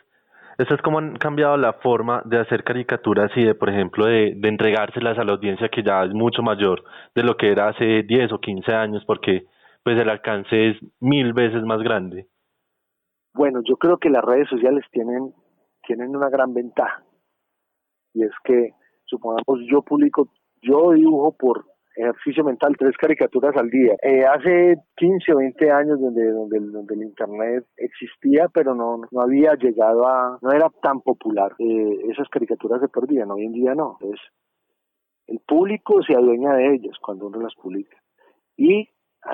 ¿eso 0.58 0.74
es 0.74 0.82
como 0.82 1.00
han 1.00 1.16
cambiado 1.16 1.58
la 1.58 1.74
forma 1.74 2.22
de 2.26 2.40
hacer 2.40 2.64
caricaturas 2.64 3.32
y 3.36 3.44
de, 3.44 3.56
por 3.56 3.70
ejemplo, 3.70 4.06
de, 4.06 4.34
de 4.36 4.50
entregárselas 4.50 5.18
a 5.18 5.24
la 5.24 5.34
audiencia 5.34 5.70
que 5.70 5.84
ya 5.84 6.04
es 6.04 6.14
mucho 6.14 6.42
mayor 6.42 6.84
de 7.16 7.24
lo 7.24 7.36
que 7.36 7.52
era 7.52 7.70
hace 7.70 8.04
10 8.04 8.32
o 8.34 8.40
15 8.40 8.74
años, 8.74 9.04
porque 9.06 9.46
pues 9.84 10.00
el 10.00 10.10
alcance 10.10 10.70
es 10.70 10.78
mil 11.00 11.34
veces 11.34 11.64
más 11.64 11.82
grande? 11.82 12.28
Bueno, 13.34 13.62
yo 13.64 13.78
creo 13.78 13.98
que 13.98 14.10
las 14.10 14.24
redes 14.24 14.48
sociales 14.50 14.84
tienen, 14.92 15.34
tienen 15.88 16.16
una 16.16 16.30
gran 16.30 16.54
ventaja 16.54 17.04
y 18.14 18.24
es 18.24 18.32
que, 18.44 18.72
supongamos, 19.06 19.60
yo 19.70 19.82
publico, 19.82 20.28
yo 20.62 20.92
dibujo 20.92 21.36
por 21.38 21.66
ejercicio 22.02 22.44
mental 22.44 22.76
tres 22.78 22.96
caricaturas 22.98 23.56
al 23.58 23.70
día. 23.70 23.94
Eh, 24.02 24.26
hace 24.26 24.76
15 24.98 25.34
o 25.34 25.38
20 25.38 25.72
años 25.72 26.00
donde, 26.00 26.32
donde, 26.32 26.60
donde 26.60 26.96
el 26.96 27.04
Internet 27.04 27.66
existía, 27.78 28.48
pero 28.54 28.76
no, 28.76 29.02
no 29.10 29.22
había 29.22 29.54
llegado 29.54 30.08
a, 30.08 30.38
no 30.42 30.52
era 30.52 30.70
tan 30.82 31.02
popular. 31.02 31.54
Eh, 31.60 32.00
esas 32.10 32.28
caricaturas 32.30 32.82
se 32.82 32.90
perdían, 32.90 33.32
hoy 33.32 33.46
en 33.46 33.54
día 33.54 33.76
no. 33.76 33.98
Entonces, 34.00 34.22
el 35.28 35.40
público 35.40 36.02
se 36.04 36.16
adueña 36.16 36.54
de 36.56 36.76
ellas 36.76 36.98
cuando 37.02 37.28
uno 37.28 37.40
las 37.40 37.56
publica. 37.56 37.98
Y 38.58 38.90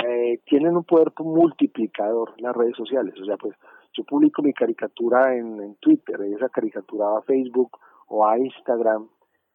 eh, 0.05 0.39
tienen 0.45 0.75
un 0.75 0.83
poder 0.83 1.12
multiplicador 1.19 2.33
las 2.41 2.55
redes 2.55 2.75
sociales. 2.75 3.13
O 3.21 3.25
sea, 3.25 3.38
pues 3.38 3.55
yo 3.93 4.03
publico 4.03 4.41
mi 4.41 4.53
caricatura 4.53 5.36
en, 5.36 5.62
en 5.62 5.75
Twitter, 5.75 6.19
esa 6.36 6.50
caricatura 6.50 7.17
a 7.17 7.21
Facebook 7.21 7.77
o 8.07 8.27
a 8.27 8.38
Instagram 8.38 9.07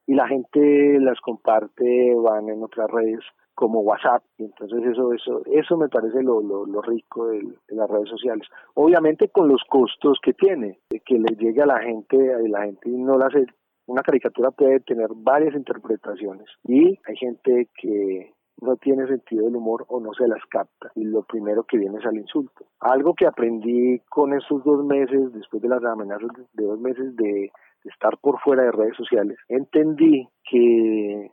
y 0.06 0.14
la 0.14 0.28
gente 0.28 0.98
las 1.00 1.20
comparte, 1.20 2.14
van 2.16 2.48
en 2.48 2.62
otras 2.62 2.90
redes 2.90 3.20
como 3.54 3.80
WhatsApp, 3.80 4.22
y 4.38 4.44
entonces 4.44 4.82
eso, 4.84 5.12
eso, 5.12 5.42
eso 5.46 5.76
me 5.76 5.88
parece 5.88 6.22
lo, 6.22 6.40
lo, 6.40 6.64
lo 6.64 6.80
rico 6.82 7.26
de, 7.26 7.42
las 7.68 7.88
redes 7.88 8.08
sociales. 8.08 8.46
Obviamente 8.74 9.28
con 9.28 9.48
los 9.48 9.62
costos 9.68 10.18
que 10.22 10.32
tiene, 10.32 10.78
de 10.90 11.00
que 11.00 11.18
le 11.18 11.36
llegue 11.36 11.62
a 11.62 11.66
la 11.66 11.80
gente, 11.80 12.16
y 12.16 12.48
la 12.48 12.62
gente 12.64 12.88
no 12.88 13.18
la 13.18 13.26
hace, 13.26 13.46
una 13.86 14.02
caricatura 14.02 14.50
puede 14.50 14.80
tener 14.80 15.08
varias 15.14 15.54
interpretaciones 15.54 16.46
y 16.64 16.98
hay 17.06 17.16
gente 17.16 17.68
que 17.76 18.32
no 18.60 18.76
tiene 18.76 19.06
sentido 19.06 19.46
del 19.46 19.56
humor 19.56 19.84
o 19.88 20.00
no 20.00 20.14
se 20.14 20.28
las 20.28 20.44
capta 20.48 20.92
y 20.94 21.04
lo 21.04 21.24
primero 21.24 21.64
que 21.64 21.78
viene 21.78 21.98
es 21.98 22.06
al 22.06 22.16
insulto. 22.16 22.64
Algo 22.80 23.14
que 23.14 23.26
aprendí 23.26 23.98
con 24.08 24.32
esos 24.34 24.62
dos 24.64 24.84
meses, 24.84 25.32
después 25.32 25.62
de 25.62 25.68
las 25.68 25.84
amenazas 25.84 26.30
de 26.52 26.64
dos 26.64 26.78
meses 26.78 27.16
de 27.16 27.50
estar 27.84 28.18
por 28.18 28.40
fuera 28.40 28.64
de 28.64 28.72
redes 28.72 28.96
sociales, 28.96 29.38
entendí 29.48 30.28
que 30.44 31.30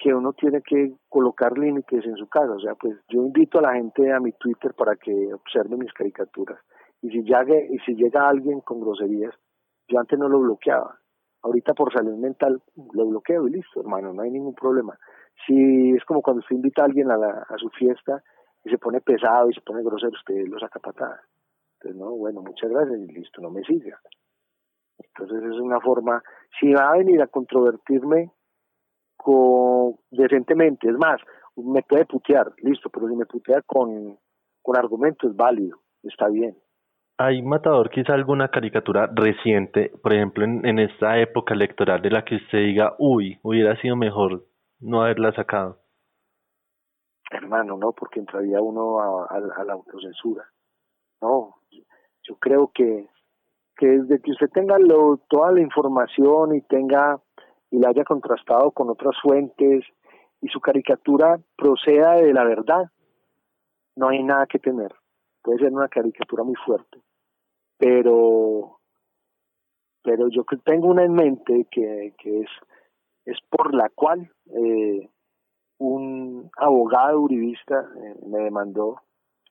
que 0.00 0.14
uno 0.14 0.32
tiene 0.32 0.62
que 0.62 0.94
colocar 1.08 1.58
límites 1.58 2.04
en 2.06 2.16
su 2.16 2.26
casa. 2.28 2.52
O 2.52 2.60
sea, 2.60 2.74
pues 2.74 2.98
yo 3.08 3.20
invito 3.20 3.58
a 3.58 3.62
la 3.62 3.74
gente 3.74 4.10
a 4.12 4.18
mi 4.18 4.32
Twitter 4.32 4.72
para 4.74 4.96
que 4.96 5.12
observe 5.34 5.76
mis 5.76 5.92
caricaturas. 5.92 6.58
Y 7.02 7.10
si, 7.10 7.22
llegue, 7.22 7.68
y 7.70 7.78
si 7.80 7.94
llega 7.94 8.28
alguien 8.28 8.60
con 8.60 8.80
groserías, 8.80 9.34
yo 9.88 9.98
antes 9.98 10.18
no 10.18 10.28
lo 10.28 10.40
bloqueaba. 10.40 10.98
Ahorita 11.42 11.74
por 11.74 11.92
salud 11.92 12.16
mental 12.16 12.62
lo 12.94 13.06
bloqueo 13.06 13.46
y 13.48 13.52
listo, 13.52 13.80
hermano, 13.80 14.12
no 14.12 14.22
hay 14.22 14.30
ningún 14.30 14.54
problema. 14.54 14.98
Si 15.46 15.92
es 15.92 16.04
como 16.04 16.22
cuando 16.22 16.40
usted 16.40 16.56
invita 16.56 16.82
a 16.82 16.86
alguien 16.86 17.10
a, 17.10 17.14
a 17.14 17.56
su 17.58 17.68
fiesta 17.70 18.22
y 18.64 18.70
se 18.70 18.78
pone 18.78 19.00
pesado 19.00 19.48
y 19.48 19.54
se 19.54 19.62
pone 19.62 19.82
grosero, 19.82 20.12
usted 20.12 20.46
lo 20.48 20.58
saca 20.58 20.80
patada. 20.80 21.20
Entonces, 21.74 21.98
no, 21.98 22.10
bueno, 22.12 22.42
muchas 22.42 22.70
gracias 22.70 22.98
y 23.00 23.06
listo, 23.12 23.40
no 23.40 23.50
me 23.50 23.62
siga. 23.64 23.98
Entonces 25.02 25.42
es 25.42 25.60
una 25.60 25.80
forma, 25.80 26.22
si 26.58 26.72
va 26.72 26.90
a 26.90 26.96
venir 26.98 27.22
a 27.22 27.26
controvertirme 27.26 28.30
con, 29.16 29.96
decentemente, 30.10 30.88
es 30.88 30.96
más, 30.96 31.20
me 31.56 31.82
puede 31.82 32.06
putear, 32.06 32.52
listo, 32.58 32.88
pero 32.90 33.08
si 33.08 33.16
me 33.16 33.26
putea 33.26 33.62
con, 33.62 34.18
con 34.62 34.76
argumentos, 34.76 35.34
válido, 35.36 35.78
está 36.02 36.28
bien. 36.28 36.56
¿Hay, 37.18 37.42
Matador, 37.42 37.90
quizá 37.90 38.14
alguna 38.14 38.48
caricatura 38.48 39.10
reciente, 39.14 39.92
por 40.02 40.14
ejemplo, 40.14 40.44
en, 40.44 40.64
en 40.64 40.78
esta 40.78 41.18
época 41.18 41.52
electoral 41.52 42.00
de 42.00 42.10
la 42.10 42.24
que 42.24 42.36
usted 42.36 42.58
diga, 42.58 42.94
uy, 42.98 43.38
hubiera 43.42 43.78
sido 43.82 43.94
mejor 43.94 44.46
no 44.80 45.02
haberla 45.02 45.32
sacado? 45.32 45.80
Hermano, 47.30 47.76
no, 47.76 47.92
porque 47.92 48.20
entraría 48.20 48.60
uno 48.60 49.00
a, 49.00 49.26
a 49.36 49.64
la 49.64 49.74
autocensura. 49.74 50.44
No, 51.20 51.56
yo 52.22 52.36
creo 52.36 52.70
que 52.74 53.06
que 53.80 53.86
desde 53.86 54.20
que 54.20 54.32
usted 54.32 54.50
tenga 54.50 54.76
toda 55.30 55.52
la 55.52 55.60
información 55.62 56.54
y 56.54 56.60
tenga 56.60 57.18
y 57.70 57.78
la 57.78 57.88
haya 57.88 58.04
contrastado 58.04 58.72
con 58.72 58.90
otras 58.90 59.16
fuentes 59.22 59.86
y 60.42 60.48
su 60.48 60.60
caricatura 60.60 61.40
proceda 61.56 62.16
de 62.16 62.34
la 62.34 62.44
verdad, 62.44 62.90
no 63.96 64.08
hay 64.08 64.22
nada 64.22 64.46
que 64.46 64.58
temer. 64.58 64.94
Puede 65.42 65.60
ser 65.60 65.72
una 65.72 65.88
caricatura 65.88 66.44
muy 66.44 66.56
fuerte, 66.56 67.00
pero 67.78 68.80
pero 70.02 70.28
yo 70.28 70.44
tengo 70.62 70.88
una 70.88 71.04
en 71.04 71.14
mente 71.14 71.66
que, 71.70 72.12
que 72.18 72.40
es 72.40 72.50
es 73.24 73.38
por 73.48 73.74
la 73.74 73.88
cual 73.88 74.30
eh, 74.54 75.08
un 75.78 76.50
abogado 76.58 77.18
uribista 77.18 77.80
eh, 77.80 78.14
me 78.26 78.40
demandó 78.40 79.00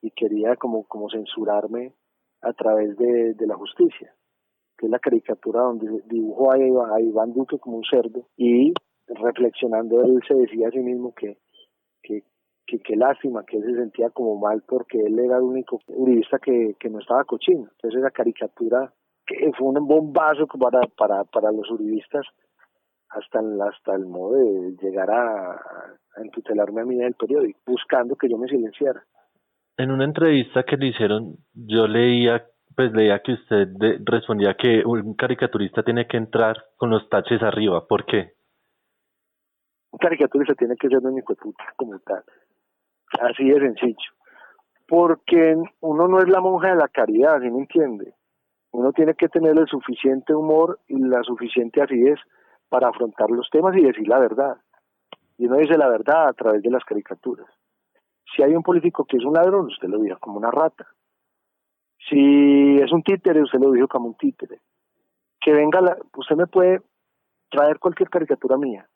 y 0.00 0.12
quería 0.12 0.54
como 0.54 0.84
como 0.84 1.10
censurarme 1.10 1.94
a 2.42 2.52
través 2.52 2.96
de, 2.96 3.34
de 3.34 3.46
la 3.48 3.56
justicia 3.56 4.14
que 4.80 4.86
es 4.86 4.90
la 4.90 4.98
caricatura 4.98 5.60
donde 5.60 6.02
dibujó 6.06 6.52
a, 6.52 7.00
Iván 7.00 7.34
Duque 7.34 7.58
como 7.58 7.76
un 7.76 7.84
cerdo 7.84 8.24
y 8.38 8.72
reflexionando 9.08 10.00
él 10.02 10.22
se 10.26 10.34
decía 10.34 10.68
a 10.68 10.70
sí 10.70 10.78
mismo 10.78 11.14
que 11.14 11.36
que, 12.02 12.78
que, 12.78 12.96
lástima, 12.96 13.44
que 13.44 13.56
él 13.56 13.64
se 13.64 13.74
sentía 13.74 14.10
como 14.10 14.38
mal 14.38 14.62
porque 14.66 14.98
él 15.00 15.18
era 15.18 15.38
el 15.38 15.42
único 15.42 15.80
uribista 15.88 16.38
que, 16.38 16.76
que 16.78 16.88
no 16.88 17.00
estaba 17.00 17.24
cochino. 17.24 17.68
Entonces 17.72 17.98
esa 17.98 18.12
caricatura 18.12 18.92
que 19.26 19.50
fue 19.58 19.66
un 19.66 19.88
bombazo 19.88 20.46
para, 20.46 20.80
para, 20.96 21.24
para 21.24 21.50
los 21.50 21.68
uribistas 21.68 22.24
hasta 23.08 23.40
el, 23.40 23.60
hasta 23.60 23.96
el 23.96 24.06
modo 24.06 24.36
de 24.36 24.76
llegar 24.80 25.10
a, 25.10 25.50
a 25.52 26.22
entutelarme 26.22 26.82
a 26.82 26.84
mí 26.84 26.94
del 26.94 27.14
periódico, 27.14 27.58
buscando 27.66 28.14
que 28.14 28.28
yo 28.28 28.38
me 28.38 28.46
silenciara. 28.46 29.02
En 29.76 29.90
una 29.90 30.04
entrevista 30.04 30.62
que 30.62 30.76
le 30.76 30.88
hicieron, 30.88 31.38
yo 31.54 31.88
leía 31.88 32.46
pues 32.80 32.92
leía 32.94 33.18
que 33.18 33.34
usted 33.34 33.68
respondía 34.06 34.54
que 34.54 34.82
un 34.86 35.12
caricaturista 35.12 35.82
tiene 35.82 36.06
que 36.06 36.16
entrar 36.16 36.56
con 36.78 36.88
los 36.88 37.06
taches 37.10 37.42
arriba. 37.42 37.86
¿Por 37.86 38.06
qué? 38.06 38.32
Un 39.90 39.98
caricaturista 39.98 40.54
tiene 40.54 40.76
que 40.76 40.88
ser 40.88 40.96
un 41.00 41.18
hijo 41.18 41.34
como 41.76 41.98
tal. 41.98 42.24
Así 43.20 43.50
de 43.50 43.60
sencillo. 43.60 44.10
Porque 44.88 45.56
uno 45.80 46.08
no 46.08 46.20
es 46.20 46.28
la 46.30 46.40
monja 46.40 46.70
de 46.70 46.76
la 46.76 46.88
caridad, 46.88 47.42
¿sí 47.42 47.50
me 47.50 47.58
entiende? 47.58 48.14
Uno 48.70 48.92
tiene 48.92 49.12
que 49.12 49.28
tener 49.28 49.58
el 49.58 49.66
suficiente 49.66 50.34
humor 50.34 50.78
y 50.88 50.98
la 51.00 51.22
suficiente 51.22 51.82
acidez 51.82 52.18
para 52.70 52.88
afrontar 52.88 53.28
los 53.28 53.50
temas 53.50 53.76
y 53.76 53.84
decir 53.84 54.08
la 54.08 54.20
verdad. 54.20 54.56
Y 55.36 55.48
uno 55.48 55.58
dice 55.58 55.76
la 55.76 55.90
verdad 55.90 56.28
a 56.28 56.32
través 56.32 56.62
de 56.62 56.70
las 56.70 56.84
caricaturas. 56.86 57.48
Si 58.34 58.42
hay 58.42 58.54
un 58.54 58.62
político 58.62 59.04
que 59.04 59.18
es 59.18 59.24
un 59.26 59.34
ladrón, 59.34 59.66
usted 59.66 59.88
lo 59.88 59.98
dijo 59.98 60.18
como 60.18 60.38
una 60.38 60.50
rata. 60.50 60.86
Si 62.08 62.78
es 62.78 62.92
un 62.92 63.02
títere, 63.02 63.42
usted 63.42 63.58
lo 63.58 63.72
dijo 63.72 63.88
como 63.88 64.08
un 64.08 64.14
títere. 64.14 64.60
Que 65.40 65.52
venga, 65.52 65.80
la, 65.80 65.96
usted 66.16 66.36
me 66.36 66.46
puede 66.46 66.82
traer 67.50 67.78
cualquier 67.78 68.08
caricatura 68.08 68.56
mía 68.56 68.88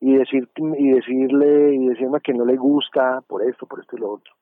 y 0.00 0.16
decir 0.16 0.48
y 0.56 0.90
decirle 0.90 1.74
y 1.74 1.88
decirme 1.88 2.20
que 2.20 2.34
no 2.34 2.44
le 2.44 2.56
gusta 2.56 3.20
por 3.22 3.42
esto, 3.42 3.66
por 3.66 3.80
esto 3.80 3.96
y 3.96 4.00
lo 4.00 4.12
otro. 4.12 4.32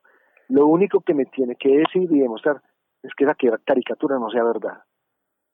Lo 0.48 0.66
único 0.66 1.00
que 1.00 1.14
me 1.14 1.25
tiene 1.26 1.56
que 1.56 1.78
decir 1.78 2.10
y 2.10 2.20
demostrar 2.20 2.62
es 3.02 3.12
que 3.14 3.25
esa 3.25 3.58
caricatura 3.64 4.18
no 4.18 4.30
sea 4.30 4.44
verdad. 4.44 4.82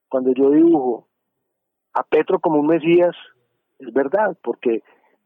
Cuando 0.09 0.33
yo 0.33 0.51
dibujo 0.51 1.09
a 1.95 2.03
Petro 2.03 2.41
como 2.41 2.59
un 2.59 2.67
Mesías, 2.67 3.15
es 3.79 3.93
verdad, 3.93 4.37
porque 4.43 4.83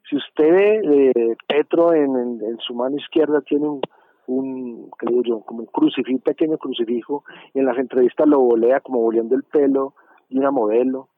si 0.08 0.16
usted 0.16 0.50
ve 0.50 1.12
eh, 1.16 1.36
Petro 1.46 1.92
en, 1.92 2.58
su 2.58 2.74
mano 2.74 2.96
izquierda 2.96 3.40
tiene 3.40 3.68
un, 3.68 3.80
un 4.26 4.90
digo 5.02 5.22
yo, 5.22 5.40
como 5.40 5.60
un 5.60 5.66
crucifijo, 5.66 6.20
pequeño 6.20 6.58
crucifijo, 6.58 7.24
y 7.54 7.60
en 7.60 7.66
las 7.66 7.78
entrevistas 7.78 8.26
lo 8.26 8.40
volea 8.40 8.80
como 8.80 9.00
volviendo 9.00 9.34
el 9.34 9.44
pelo 9.44 9.94
de 10.28 10.38
una 10.38 10.50
modelo. 10.50 11.08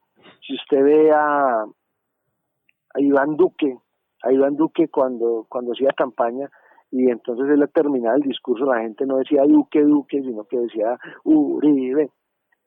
Si 0.45 0.53
usted 0.53 0.83
ve 0.83 1.11
a, 1.11 1.63
a 1.63 3.01
Iván 3.01 3.35
Duque, 3.35 3.77
a 4.23 4.31
Iván 4.31 4.55
Duque 4.55 4.87
cuando, 4.89 5.45
cuando 5.49 5.71
hacía 5.71 5.91
campaña, 5.95 6.49
y 6.91 7.09
entonces 7.09 7.47
él 7.49 7.67
terminaba 7.73 8.15
el 8.15 8.23
discurso, 8.23 8.65
la 8.65 8.81
gente 8.81 9.05
no 9.05 9.17
decía 9.17 9.43
Duque, 9.43 9.81
Duque, 9.81 10.21
sino 10.21 10.43
que 10.45 10.59
decía 10.59 10.97
Uribe. 11.23 12.09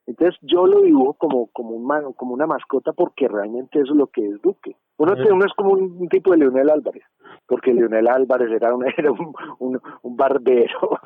Entonces 0.07 0.37
yo 0.43 0.67
lo 0.67 0.81
dibujo 0.81 1.15
como, 1.15 1.47
como, 1.53 1.71
un, 1.71 2.13
como 2.15 2.35
una 2.35 2.47
mascota 2.47 2.93
porque 2.93 3.29
realmente 3.29 3.81
eso 3.81 3.93
es 3.93 3.99
lo 3.99 4.09
que 4.09 4.27
es 4.27 4.41
Duque. 4.43 4.77
Uno, 4.99 5.15
uno 5.31 5.45
es 5.45 5.53
como 5.55 5.73
un, 5.73 6.09
tipo 6.09 6.33
de 6.33 6.39
Leonel 6.39 6.71
Álvarez, 6.71 7.05
porque 7.47 7.73
Leonel 7.73 8.09
Álvarez 8.09 8.51
era 8.51 8.75
un, 8.75 8.85
era 8.97 9.13
un, 9.13 9.81
un, 10.03 10.17
barbero. 10.17 10.99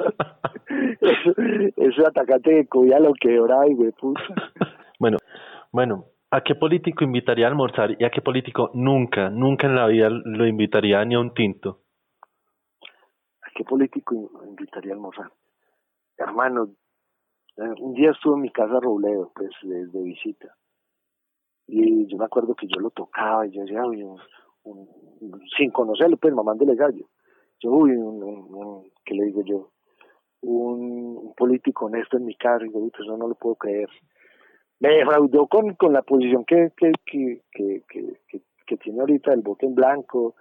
eso, 1.00 1.34
eso 1.76 2.06
atacante 2.06 2.54
de 2.54 2.66
cubía 2.66 2.98
lo 2.98 3.12
que 3.20 3.34
era 3.34 3.68
y 3.68 3.74
güey. 3.74 3.92
Bueno, 4.98 5.18
bueno, 5.72 6.04
¿a 6.30 6.40
qué 6.40 6.54
político 6.54 7.04
invitaría 7.04 7.46
a 7.46 7.50
almorzar 7.50 7.96
y 7.98 8.04
a 8.04 8.10
qué 8.10 8.22
político 8.22 8.70
nunca, 8.72 9.28
nunca 9.28 9.66
en 9.66 9.76
la 9.76 9.86
vida 9.88 10.08
lo 10.08 10.46
invitaría 10.46 11.04
ni 11.04 11.14
a 11.14 11.20
un 11.20 11.34
tinto? 11.34 11.80
¿A 13.42 13.50
qué 13.54 13.62
político 13.62 14.30
invitaría 14.46 14.92
a 14.92 14.94
almorzar? 14.94 15.30
Hermano, 16.16 16.70
un 17.56 17.94
día 17.94 18.10
estuve 18.10 18.34
en 18.34 18.42
mi 18.42 18.50
casa 18.50 18.80
Robledo, 18.80 19.32
pues, 19.34 19.50
de, 19.62 20.02
visita. 20.02 20.54
Y 21.66 22.06
yo 22.06 22.18
me 22.18 22.26
acuerdo 22.26 22.54
que 22.54 22.66
yo 22.66 22.80
lo 22.80 22.90
tocaba 22.90 23.46
y 23.46 23.50
yo 23.50 23.62
decía, 23.62 23.84
uy, 23.84 24.04
sin 25.56 25.70
conocerlo, 25.70 26.16
pues, 26.16 26.34
mamándole 26.34 26.74
gallo. 26.74 27.06
Yo, 27.60 27.70
uy, 27.70 27.92
un, 27.92 28.90
¿qué 29.04 29.14
le 29.14 29.26
digo 29.26 29.42
yo? 29.44 29.70
Un, 30.42 31.32
político 31.36 31.86
honesto 31.86 32.16
en 32.16 32.24
mi 32.24 32.34
casa, 32.34 32.64
y 32.64 32.68
digo, 32.68 32.88
eso 32.98 33.16
no 33.16 33.28
lo 33.28 33.34
puedo 33.34 33.56
creer. 33.56 33.88
Me 34.78 34.90
defraudó 34.90 35.46
con, 35.46 35.74
con 35.74 35.92
la 35.92 36.02
posición 36.02 36.44
que, 36.44 36.70
que, 36.76 36.92
que, 37.04 37.42
que, 37.88 38.42
que, 38.66 38.76
tiene 38.76 39.00
ahorita 39.00 39.32
el 39.32 39.40
voto 39.40 39.66
en 39.66 39.74
blanco, 39.74 40.34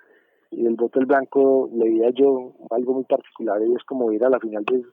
y 0.51 0.65
el 0.65 0.75
voto 0.75 0.99
en 0.99 1.07
blanco 1.07 1.69
leía 1.73 2.11
yo 2.11 2.53
algo 2.69 2.93
muy 2.93 3.05
particular, 3.05 3.61
y 3.61 3.73
es 3.73 3.83
como 3.83 4.11
ir 4.11 4.23
a 4.23 4.29
la 4.29 4.39
final 4.39 4.63
de 4.65 4.83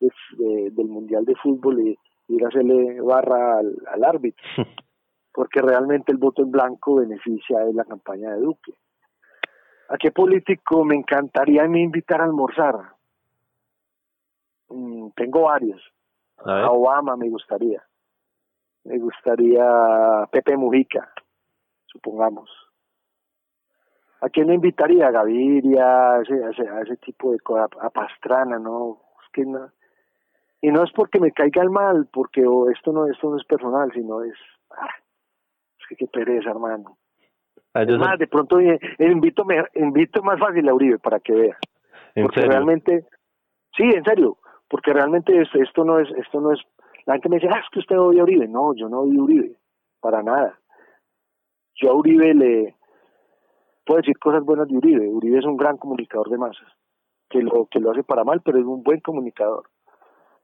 del 0.00 0.86
Mundial 0.86 1.24
de 1.24 1.34
Fútbol 1.36 1.80
y 1.80 1.98
ir 2.28 2.44
a 2.44 2.48
hacerle 2.48 3.00
barra 3.00 3.58
al, 3.58 4.04
árbitro, 4.04 4.44
porque 5.32 5.60
realmente 5.60 6.12
el 6.12 6.18
voto 6.18 6.42
en 6.42 6.50
blanco 6.50 6.96
beneficia 6.96 7.60
de 7.60 7.72
la 7.72 7.84
campaña 7.84 8.34
de 8.34 8.40
Duque. 8.40 8.74
¿A 9.88 9.96
qué 9.96 10.10
político 10.10 10.84
me 10.84 10.96
encantaría 10.96 11.66
me 11.66 11.80
invitar 11.80 12.20
a 12.20 12.24
almorzar? 12.24 12.76
Mm, 14.68 15.08
tengo 15.16 15.42
varios. 15.42 15.82
A, 16.36 16.70
Obama 16.70 17.16
me 17.16 17.28
gustaría. 17.30 17.82
Me 18.84 18.98
gustaría 18.98 20.26
Pepe 20.30 20.56
Mujica, 20.56 21.10
supongamos. 21.86 22.50
¿A 24.20 24.28
quién 24.28 24.48
me 24.48 24.54
invitaría? 24.54 25.08
A 25.08 25.10
Gaviria, 25.10 26.12
a 26.12 26.22
ese, 26.22 26.68
a 26.68 26.80
ese, 26.82 26.96
tipo 26.96 27.32
de 27.32 27.40
cosas, 27.40 27.70
a 27.80 27.90
Pastrana, 27.90 28.58
¿no? 28.58 29.00
Es 29.24 29.32
que 29.32 29.44
no, 29.44 29.70
y 30.60 30.70
no 30.70 30.82
es 30.82 30.90
porque 30.92 31.20
me 31.20 31.32
caiga 31.32 31.62
el 31.62 31.70
mal, 31.70 32.08
porque 32.12 32.40
esto 32.72 32.92
no 32.92 33.06
esto 33.06 33.30
no 33.30 33.36
es 33.36 33.44
personal, 33.44 33.90
sino 33.92 34.22
es, 34.24 34.34
ah, 34.70 34.88
es 35.78 35.86
que 35.88 35.96
qué 35.96 36.06
pereza, 36.06 36.50
hermano. 36.50 36.98
Además, 37.74 38.08
ah, 38.12 38.16
de 38.16 38.26
pronto 38.26 38.58
eh, 38.58 38.80
invito, 38.98 39.44
me, 39.44 39.62
invito 39.74 40.22
más 40.22 40.38
fácil 40.40 40.68
a 40.68 40.74
Uribe 40.74 40.98
para 40.98 41.20
que 41.20 41.32
vea. 41.32 41.58
Porque 42.14 42.40
realmente, 42.40 43.06
sí, 43.76 43.84
en 43.84 44.02
serio, 44.04 44.38
porque 44.68 44.92
realmente 44.92 45.40
esto, 45.40 45.62
esto 45.62 45.84
no 45.84 46.00
es, 46.00 46.08
esto 46.16 46.40
no 46.40 46.52
es, 46.52 46.60
la 47.06 47.14
gente 47.14 47.28
me 47.28 47.36
dice, 47.36 47.48
ah, 47.52 47.60
es 47.60 47.70
que 47.70 47.78
usted 47.78 47.98
odia 47.98 48.22
a 48.22 48.24
Uribe. 48.24 48.48
No, 48.48 48.74
yo 48.74 48.88
no 48.88 49.00
odio 49.00 49.20
a 49.20 49.24
Uribe, 49.24 49.56
para 50.00 50.22
nada. 50.22 50.58
Yo 51.76 51.90
a 51.90 51.94
Uribe 51.94 52.34
le 52.34 52.74
puedo 53.86 54.00
decir 54.00 54.18
cosas 54.18 54.42
buenas 54.42 54.66
de 54.66 54.76
Uribe. 54.76 55.06
Uribe 55.06 55.38
es 55.38 55.44
un 55.44 55.56
gran 55.56 55.76
comunicador 55.76 56.28
de 56.30 56.38
masas, 56.38 56.68
que 57.30 57.40
lo, 57.40 57.66
que 57.70 57.78
lo 57.78 57.92
hace 57.92 58.02
para 58.02 58.24
mal, 58.24 58.40
pero 58.44 58.58
es 58.58 58.64
un 58.64 58.82
buen 58.82 58.98
comunicador 59.00 59.68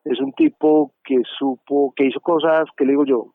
es 0.05 0.21
un 0.21 0.33
tipo 0.33 0.93
que 1.03 1.17
supo, 1.39 1.93
que 1.97 2.07
hizo 2.07 2.21
cosas, 2.21 2.65
que 2.77 2.85
le 2.85 2.93
digo 2.93 3.05
yo, 3.05 3.35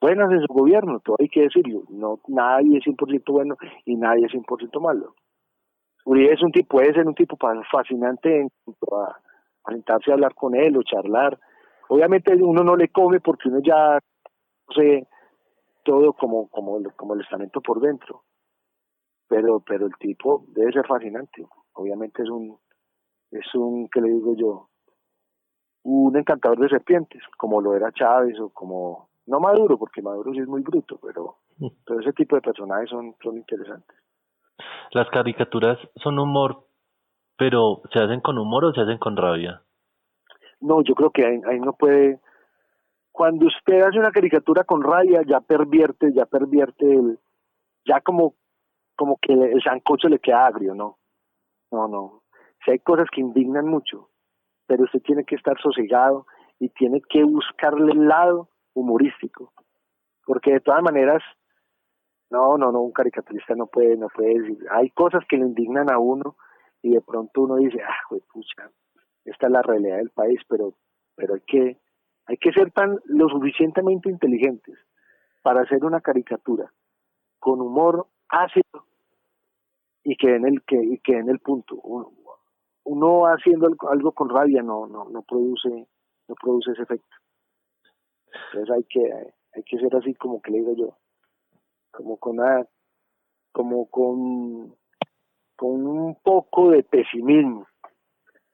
buenas 0.00 0.30
en 0.30 0.40
su 0.40 0.52
gobierno, 0.52 1.00
todo 1.00 1.16
hay 1.18 1.28
que 1.28 1.42
decirlo, 1.42 1.84
no 1.88 2.20
nadie 2.28 2.78
es 2.78 2.84
100% 2.84 3.22
bueno 3.32 3.56
y 3.84 3.96
nadie 3.96 4.26
es 4.26 4.32
100% 4.32 4.80
malo. 4.80 5.14
Uribe 6.04 6.34
es 6.34 6.42
un 6.42 6.52
tipo, 6.52 6.76
puede 6.76 6.94
ser 6.94 7.06
un 7.06 7.14
tipo 7.14 7.36
fascinante 7.70 8.40
en 8.40 8.48
cuanto 8.64 9.02
a, 9.02 9.20
sentarse 9.68 10.10
a 10.10 10.14
hablar 10.14 10.34
con 10.34 10.54
él 10.54 10.76
o 10.76 10.82
charlar. 10.84 11.36
Obviamente 11.88 12.32
uno 12.36 12.62
no 12.62 12.76
le 12.76 12.88
come 12.88 13.18
porque 13.20 13.48
uno 13.48 13.58
ya 13.60 13.98
sé 14.74 15.08
todo 15.84 16.12
como, 16.12 16.48
como, 16.48 16.80
como 16.94 17.14
el 17.14 17.22
estamento 17.22 17.60
por 17.60 17.80
dentro. 17.80 18.22
Pero, 19.28 19.60
pero 19.66 19.86
el 19.86 19.96
tipo 19.98 20.44
debe 20.48 20.72
ser 20.72 20.86
fascinante. 20.86 21.44
Obviamente 21.72 22.22
es 22.22 22.30
un, 22.30 22.56
es 23.32 23.54
un, 23.56 23.88
¿qué 23.88 24.00
le 24.00 24.10
digo 24.10 24.34
yo? 24.36 24.68
Un 25.88 26.16
encantador 26.16 26.58
de 26.58 26.68
serpientes, 26.68 27.22
como 27.38 27.60
lo 27.60 27.76
era 27.76 27.92
Chávez 27.92 28.38
o 28.40 28.50
como, 28.50 29.08
no 29.26 29.38
Maduro, 29.38 29.78
porque 29.78 30.02
Maduro 30.02 30.32
sí 30.32 30.40
es 30.40 30.48
muy 30.48 30.62
bruto, 30.62 30.98
pero, 31.00 31.36
mm. 31.58 31.68
pero 31.86 32.00
ese 32.00 32.12
tipo 32.12 32.34
de 32.34 32.42
personajes 32.42 32.90
son, 32.90 33.14
son 33.22 33.36
interesantes. 33.36 33.96
Las 34.90 35.08
caricaturas 35.10 35.78
son 36.02 36.18
humor, 36.18 36.66
pero 37.38 37.82
¿se 37.92 38.00
hacen 38.00 38.20
con 38.20 38.36
humor 38.36 38.64
o 38.64 38.72
se 38.72 38.80
hacen 38.80 38.98
con 38.98 39.16
rabia? 39.16 39.62
No, 40.60 40.82
yo 40.82 40.94
creo 40.94 41.10
que 41.10 41.24
ahí, 41.24 41.60
no 41.60 41.74
puede... 41.74 42.20
Cuando 43.12 43.46
usted 43.46 43.80
hace 43.82 43.98
una 43.98 44.10
caricatura 44.10 44.64
con 44.64 44.82
rabia, 44.82 45.22
ya 45.24 45.40
pervierte, 45.40 46.12
ya 46.12 46.26
pervierte 46.26 46.84
el... 46.92 47.18
Ya 47.84 48.00
como, 48.00 48.34
como 48.96 49.18
que 49.18 49.32
el 49.32 49.62
sancocho 49.62 50.08
le 50.08 50.18
queda 50.18 50.46
agrio, 50.46 50.74
¿no? 50.74 50.98
No, 51.70 51.86
no. 51.86 52.22
Si 52.64 52.72
hay 52.72 52.80
cosas 52.80 53.06
que 53.12 53.20
indignan 53.20 53.68
mucho, 53.68 54.08
pero 54.66 54.84
usted 54.84 55.00
tiene 55.02 55.24
que 55.24 55.36
estar 55.36 55.58
sosegado 55.60 56.26
y 56.58 56.68
tiene 56.70 57.00
que 57.08 57.24
buscarle 57.24 57.92
el 57.92 58.08
lado 58.08 58.48
humorístico, 58.74 59.52
porque 60.24 60.52
de 60.52 60.60
todas 60.60 60.82
maneras, 60.82 61.22
no, 62.30 62.58
no, 62.58 62.72
no, 62.72 62.80
un 62.80 62.92
caricaturista 62.92 63.54
no 63.54 63.66
puede, 63.66 63.96
no 63.96 64.08
puede 64.08 64.38
decir, 64.40 64.58
hay 64.70 64.90
cosas 64.90 65.24
que 65.28 65.36
le 65.36 65.46
indignan 65.46 65.90
a 65.90 65.98
uno 65.98 66.36
y 66.82 66.90
de 66.90 67.00
pronto 67.00 67.42
uno 67.42 67.56
dice, 67.56 67.78
ah, 67.82 67.96
pues 68.08 68.22
pucha, 68.32 68.70
esta 69.24 69.46
es 69.46 69.52
la 69.52 69.62
realidad 69.62 69.98
del 69.98 70.10
país, 70.10 70.40
pero, 70.48 70.74
pero 71.14 71.34
hay 71.34 71.42
que, 71.46 71.78
hay 72.26 72.36
que 72.36 72.52
ser 72.52 72.70
tan 72.72 72.98
lo 73.04 73.28
suficientemente 73.28 74.10
inteligentes 74.10 74.78
para 75.42 75.62
hacer 75.62 75.84
una 75.84 76.00
caricatura 76.00 76.72
con 77.38 77.60
humor 77.60 78.08
ácido 78.28 78.86
y 80.02 80.16
que 80.16 80.34
en 80.34 80.46
el 80.46 80.62
que 80.62 80.76
y 80.76 80.98
que 80.98 81.18
en 81.18 81.28
el 81.28 81.38
punto 81.38 81.76
uno 82.86 83.24
haciendo 83.26 83.68
algo 83.90 84.12
con 84.12 84.28
rabia 84.28 84.62
no, 84.62 84.86
no, 84.86 85.08
no 85.08 85.22
produce, 85.22 85.88
no 86.28 86.34
produce 86.40 86.70
ese 86.70 86.82
efecto. 86.82 87.16
Entonces 88.52 88.76
hay 88.76 88.84
que, 88.84 89.12
hay 89.54 89.62
que 89.64 89.78
ser 89.78 89.94
así 89.96 90.14
como 90.14 90.40
que 90.40 90.52
le 90.52 90.58
digo 90.58 90.74
yo, 90.76 90.96
como 91.90 92.16
con 92.16 92.38
una, 92.38 92.64
como 93.52 93.86
con, 93.90 94.74
con 95.56 95.86
un 95.86 96.14
poco 96.22 96.70
de 96.70 96.84
pesimismo. 96.84 97.66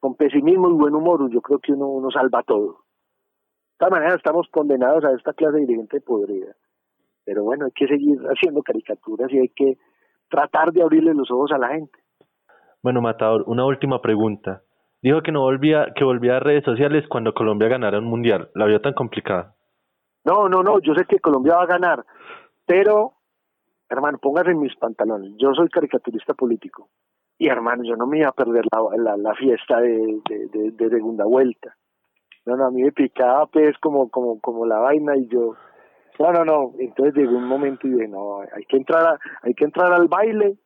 Con 0.00 0.14
pesimismo 0.16 0.70
y 0.70 0.72
buen 0.72 0.94
humor, 0.94 1.30
yo 1.30 1.40
creo 1.42 1.58
que 1.58 1.72
uno, 1.72 1.88
uno 1.88 2.10
salva 2.10 2.42
todo. 2.42 2.72
De 2.72 3.78
todas 3.78 3.92
maneras 3.92 4.16
estamos 4.16 4.48
condenados 4.50 5.04
a 5.04 5.12
esta 5.12 5.34
clase 5.34 5.56
de 5.56 5.66
dirigente 5.66 6.00
podrida. 6.00 6.56
Pero 7.24 7.44
bueno, 7.44 7.66
hay 7.66 7.72
que 7.72 7.86
seguir 7.86 8.18
haciendo 8.22 8.62
caricaturas 8.62 9.30
y 9.30 9.38
hay 9.38 9.48
que 9.50 9.76
tratar 10.28 10.72
de 10.72 10.82
abrirle 10.82 11.14
los 11.14 11.30
ojos 11.30 11.52
a 11.52 11.58
la 11.58 11.68
gente. 11.68 12.01
Bueno, 12.82 13.00
Matador, 13.00 13.44
una 13.46 13.64
última 13.64 14.02
pregunta. 14.02 14.62
Dijo 15.02 15.22
que 15.22 15.30
no 15.30 15.42
volvía, 15.42 15.92
que 15.94 16.04
volvía 16.04 16.36
a 16.36 16.40
redes 16.40 16.64
sociales 16.64 17.04
cuando 17.08 17.32
Colombia 17.32 17.68
ganara 17.68 17.98
un 17.98 18.06
mundial. 18.06 18.50
¿La 18.54 18.66
vio 18.66 18.80
tan 18.80 18.92
complicada? 18.92 19.54
No, 20.24 20.48
no, 20.48 20.62
no, 20.62 20.80
yo 20.80 20.94
sé 20.94 21.04
que 21.04 21.20
Colombia 21.20 21.56
va 21.56 21.62
a 21.62 21.66
ganar, 21.66 22.04
pero, 22.66 23.14
hermano, 23.88 24.18
póngase 24.18 24.50
en 24.50 24.60
mis 24.60 24.74
pantalones. 24.76 25.32
Yo 25.36 25.52
soy 25.54 25.68
caricaturista 25.68 26.34
político. 26.34 26.88
Y 27.38 27.48
hermano, 27.48 27.82
yo 27.84 27.96
no 27.96 28.06
me 28.06 28.18
iba 28.18 28.28
a 28.28 28.32
perder 28.32 28.64
la, 28.70 29.16
la, 29.16 29.34
fiesta 29.34 29.80
de, 29.80 30.20
de, 30.50 30.90
segunda 30.90 31.24
vuelta. 31.24 31.74
No, 32.46 32.56
no, 32.56 32.66
a 32.66 32.70
mí 32.70 32.82
me 32.82 32.92
picaba 32.92 33.46
pues 33.46 33.76
como, 33.78 34.10
como, 34.10 34.40
como 34.40 34.66
la 34.66 34.78
vaina 34.78 35.16
y 35.16 35.26
yo, 35.28 35.54
no, 36.18 36.32
no, 36.32 36.44
no. 36.44 36.72
Entonces 36.78 37.14
llegó 37.14 37.36
un 37.36 37.48
momento 37.48 37.86
y 37.86 37.90
dije, 37.90 38.08
no, 38.08 38.40
hay 38.40 38.64
que 38.68 38.76
entrar, 38.76 39.18
hay 39.42 39.54
que 39.54 39.64
entrar 39.64 39.92
al 39.92 40.06
baile 40.08 40.56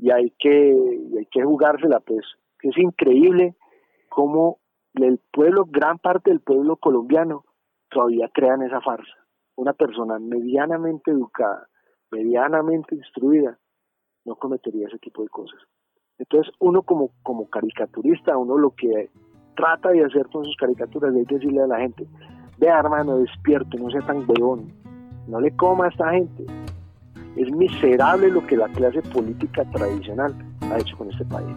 y 0.00 0.10
hay 0.10 0.32
que, 0.38 0.50
y 0.50 1.18
hay 1.18 1.26
que 1.26 1.42
jugársela 1.42 2.00
pues. 2.00 2.24
Es 2.62 2.76
increíble 2.78 3.54
cómo 4.08 4.58
el 4.94 5.20
pueblo, 5.32 5.66
gran 5.66 5.98
parte 5.98 6.30
del 6.30 6.40
pueblo 6.40 6.76
colombiano 6.76 7.44
todavía 7.90 8.30
crean 8.32 8.62
esa 8.62 8.80
farsa. 8.80 9.12
Una 9.56 9.72
persona 9.72 10.18
medianamente 10.18 11.10
educada, 11.10 11.68
medianamente 12.10 12.94
instruida, 12.94 13.58
no 14.24 14.36
cometería 14.36 14.88
ese 14.88 14.98
tipo 14.98 15.22
de 15.22 15.28
cosas. 15.28 15.60
Entonces 16.18 16.52
uno 16.58 16.82
como, 16.82 17.10
como 17.22 17.48
caricaturista, 17.48 18.36
uno 18.36 18.58
lo 18.58 18.74
que 18.74 19.10
trata 19.54 19.90
de 19.90 20.04
hacer 20.04 20.26
con 20.28 20.44
sus 20.44 20.56
caricaturas 20.56 21.14
es 21.14 21.26
decirle 21.26 21.62
a 21.62 21.66
la 21.66 21.78
gente, 21.78 22.06
vea 22.58 22.78
hermano, 22.78 23.18
despierto, 23.18 23.78
no 23.78 23.90
sea 23.90 24.02
tan 24.02 24.28
huevón, 24.28 24.72
no 25.28 25.40
le 25.40 25.54
coma 25.56 25.86
a 25.86 25.88
esta 25.88 26.10
gente. 26.10 26.44
Es 27.36 27.50
miserable 27.52 28.30
lo 28.30 28.46
que 28.46 28.56
la 28.56 28.68
clase 28.68 29.02
política 29.02 29.64
tradicional 29.70 30.34
ha 30.70 30.78
hecho 30.78 30.96
con 30.96 31.10
este 31.10 31.24
país. 31.24 31.56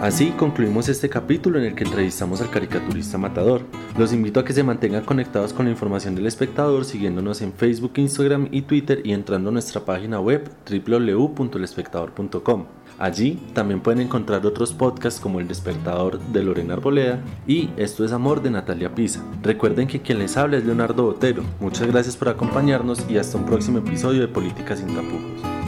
Así 0.00 0.30
concluimos 0.30 0.88
este 0.88 1.10
capítulo 1.10 1.58
en 1.58 1.66
el 1.66 1.74
que 1.74 1.84
entrevistamos 1.84 2.40
al 2.40 2.48
caricaturista 2.48 3.18
Matador. 3.18 3.60
Los 3.98 4.14
invito 4.14 4.40
a 4.40 4.44
que 4.46 4.54
se 4.54 4.62
mantengan 4.62 5.04
conectados 5.04 5.52
con 5.52 5.66
la 5.66 5.72
información 5.72 6.14
del 6.14 6.26
espectador 6.26 6.86
siguiéndonos 6.86 7.42
en 7.42 7.52
Facebook, 7.52 7.92
Instagram 7.96 8.48
y 8.50 8.62
Twitter 8.62 9.02
y 9.04 9.12
entrando 9.12 9.50
a 9.50 9.52
nuestra 9.52 9.84
página 9.84 10.18
web 10.18 10.50
www.elespectador.com. 10.66 12.64
Allí 12.98 13.38
también 13.52 13.80
pueden 13.80 14.00
encontrar 14.00 14.46
otros 14.46 14.72
podcasts 14.72 15.20
como 15.20 15.38
El 15.38 15.48
Despertador 15.48 16.18
de 16.18 16.44
Lorena 16.44 16.74
Arboleda 16.74 17.20
y 17.46 17.68
Esto 17.76 18.02
es 18.02 18.12
Amor 18.12 18.40
de 18.40 18.52
Natalia 18.52 18.94
Pisa. 18.94 19.22
Recuerden 19.42 19.86
que 19.86 20.00
quien 20.00 20.18
les 20.18 20.38
habla 20.38 20.56
es 20.56 20.64
Leonardo 20.64 21.02
Botero. 21.02 21.42
Muchas 21.60 21.88
gracias 21.88 22.16
por 22.16 22.30
acompañarnos 22.30 23.04
y 23.10 23.18
hasta 23.18 23.36
un 23.36 23.44
próximo 23.44 23.80
episodio 23.80 24.22
de 24.22 24.28
Política 24.28 24.74
sin 24.76 24.94
tapujos. 24.94 25.59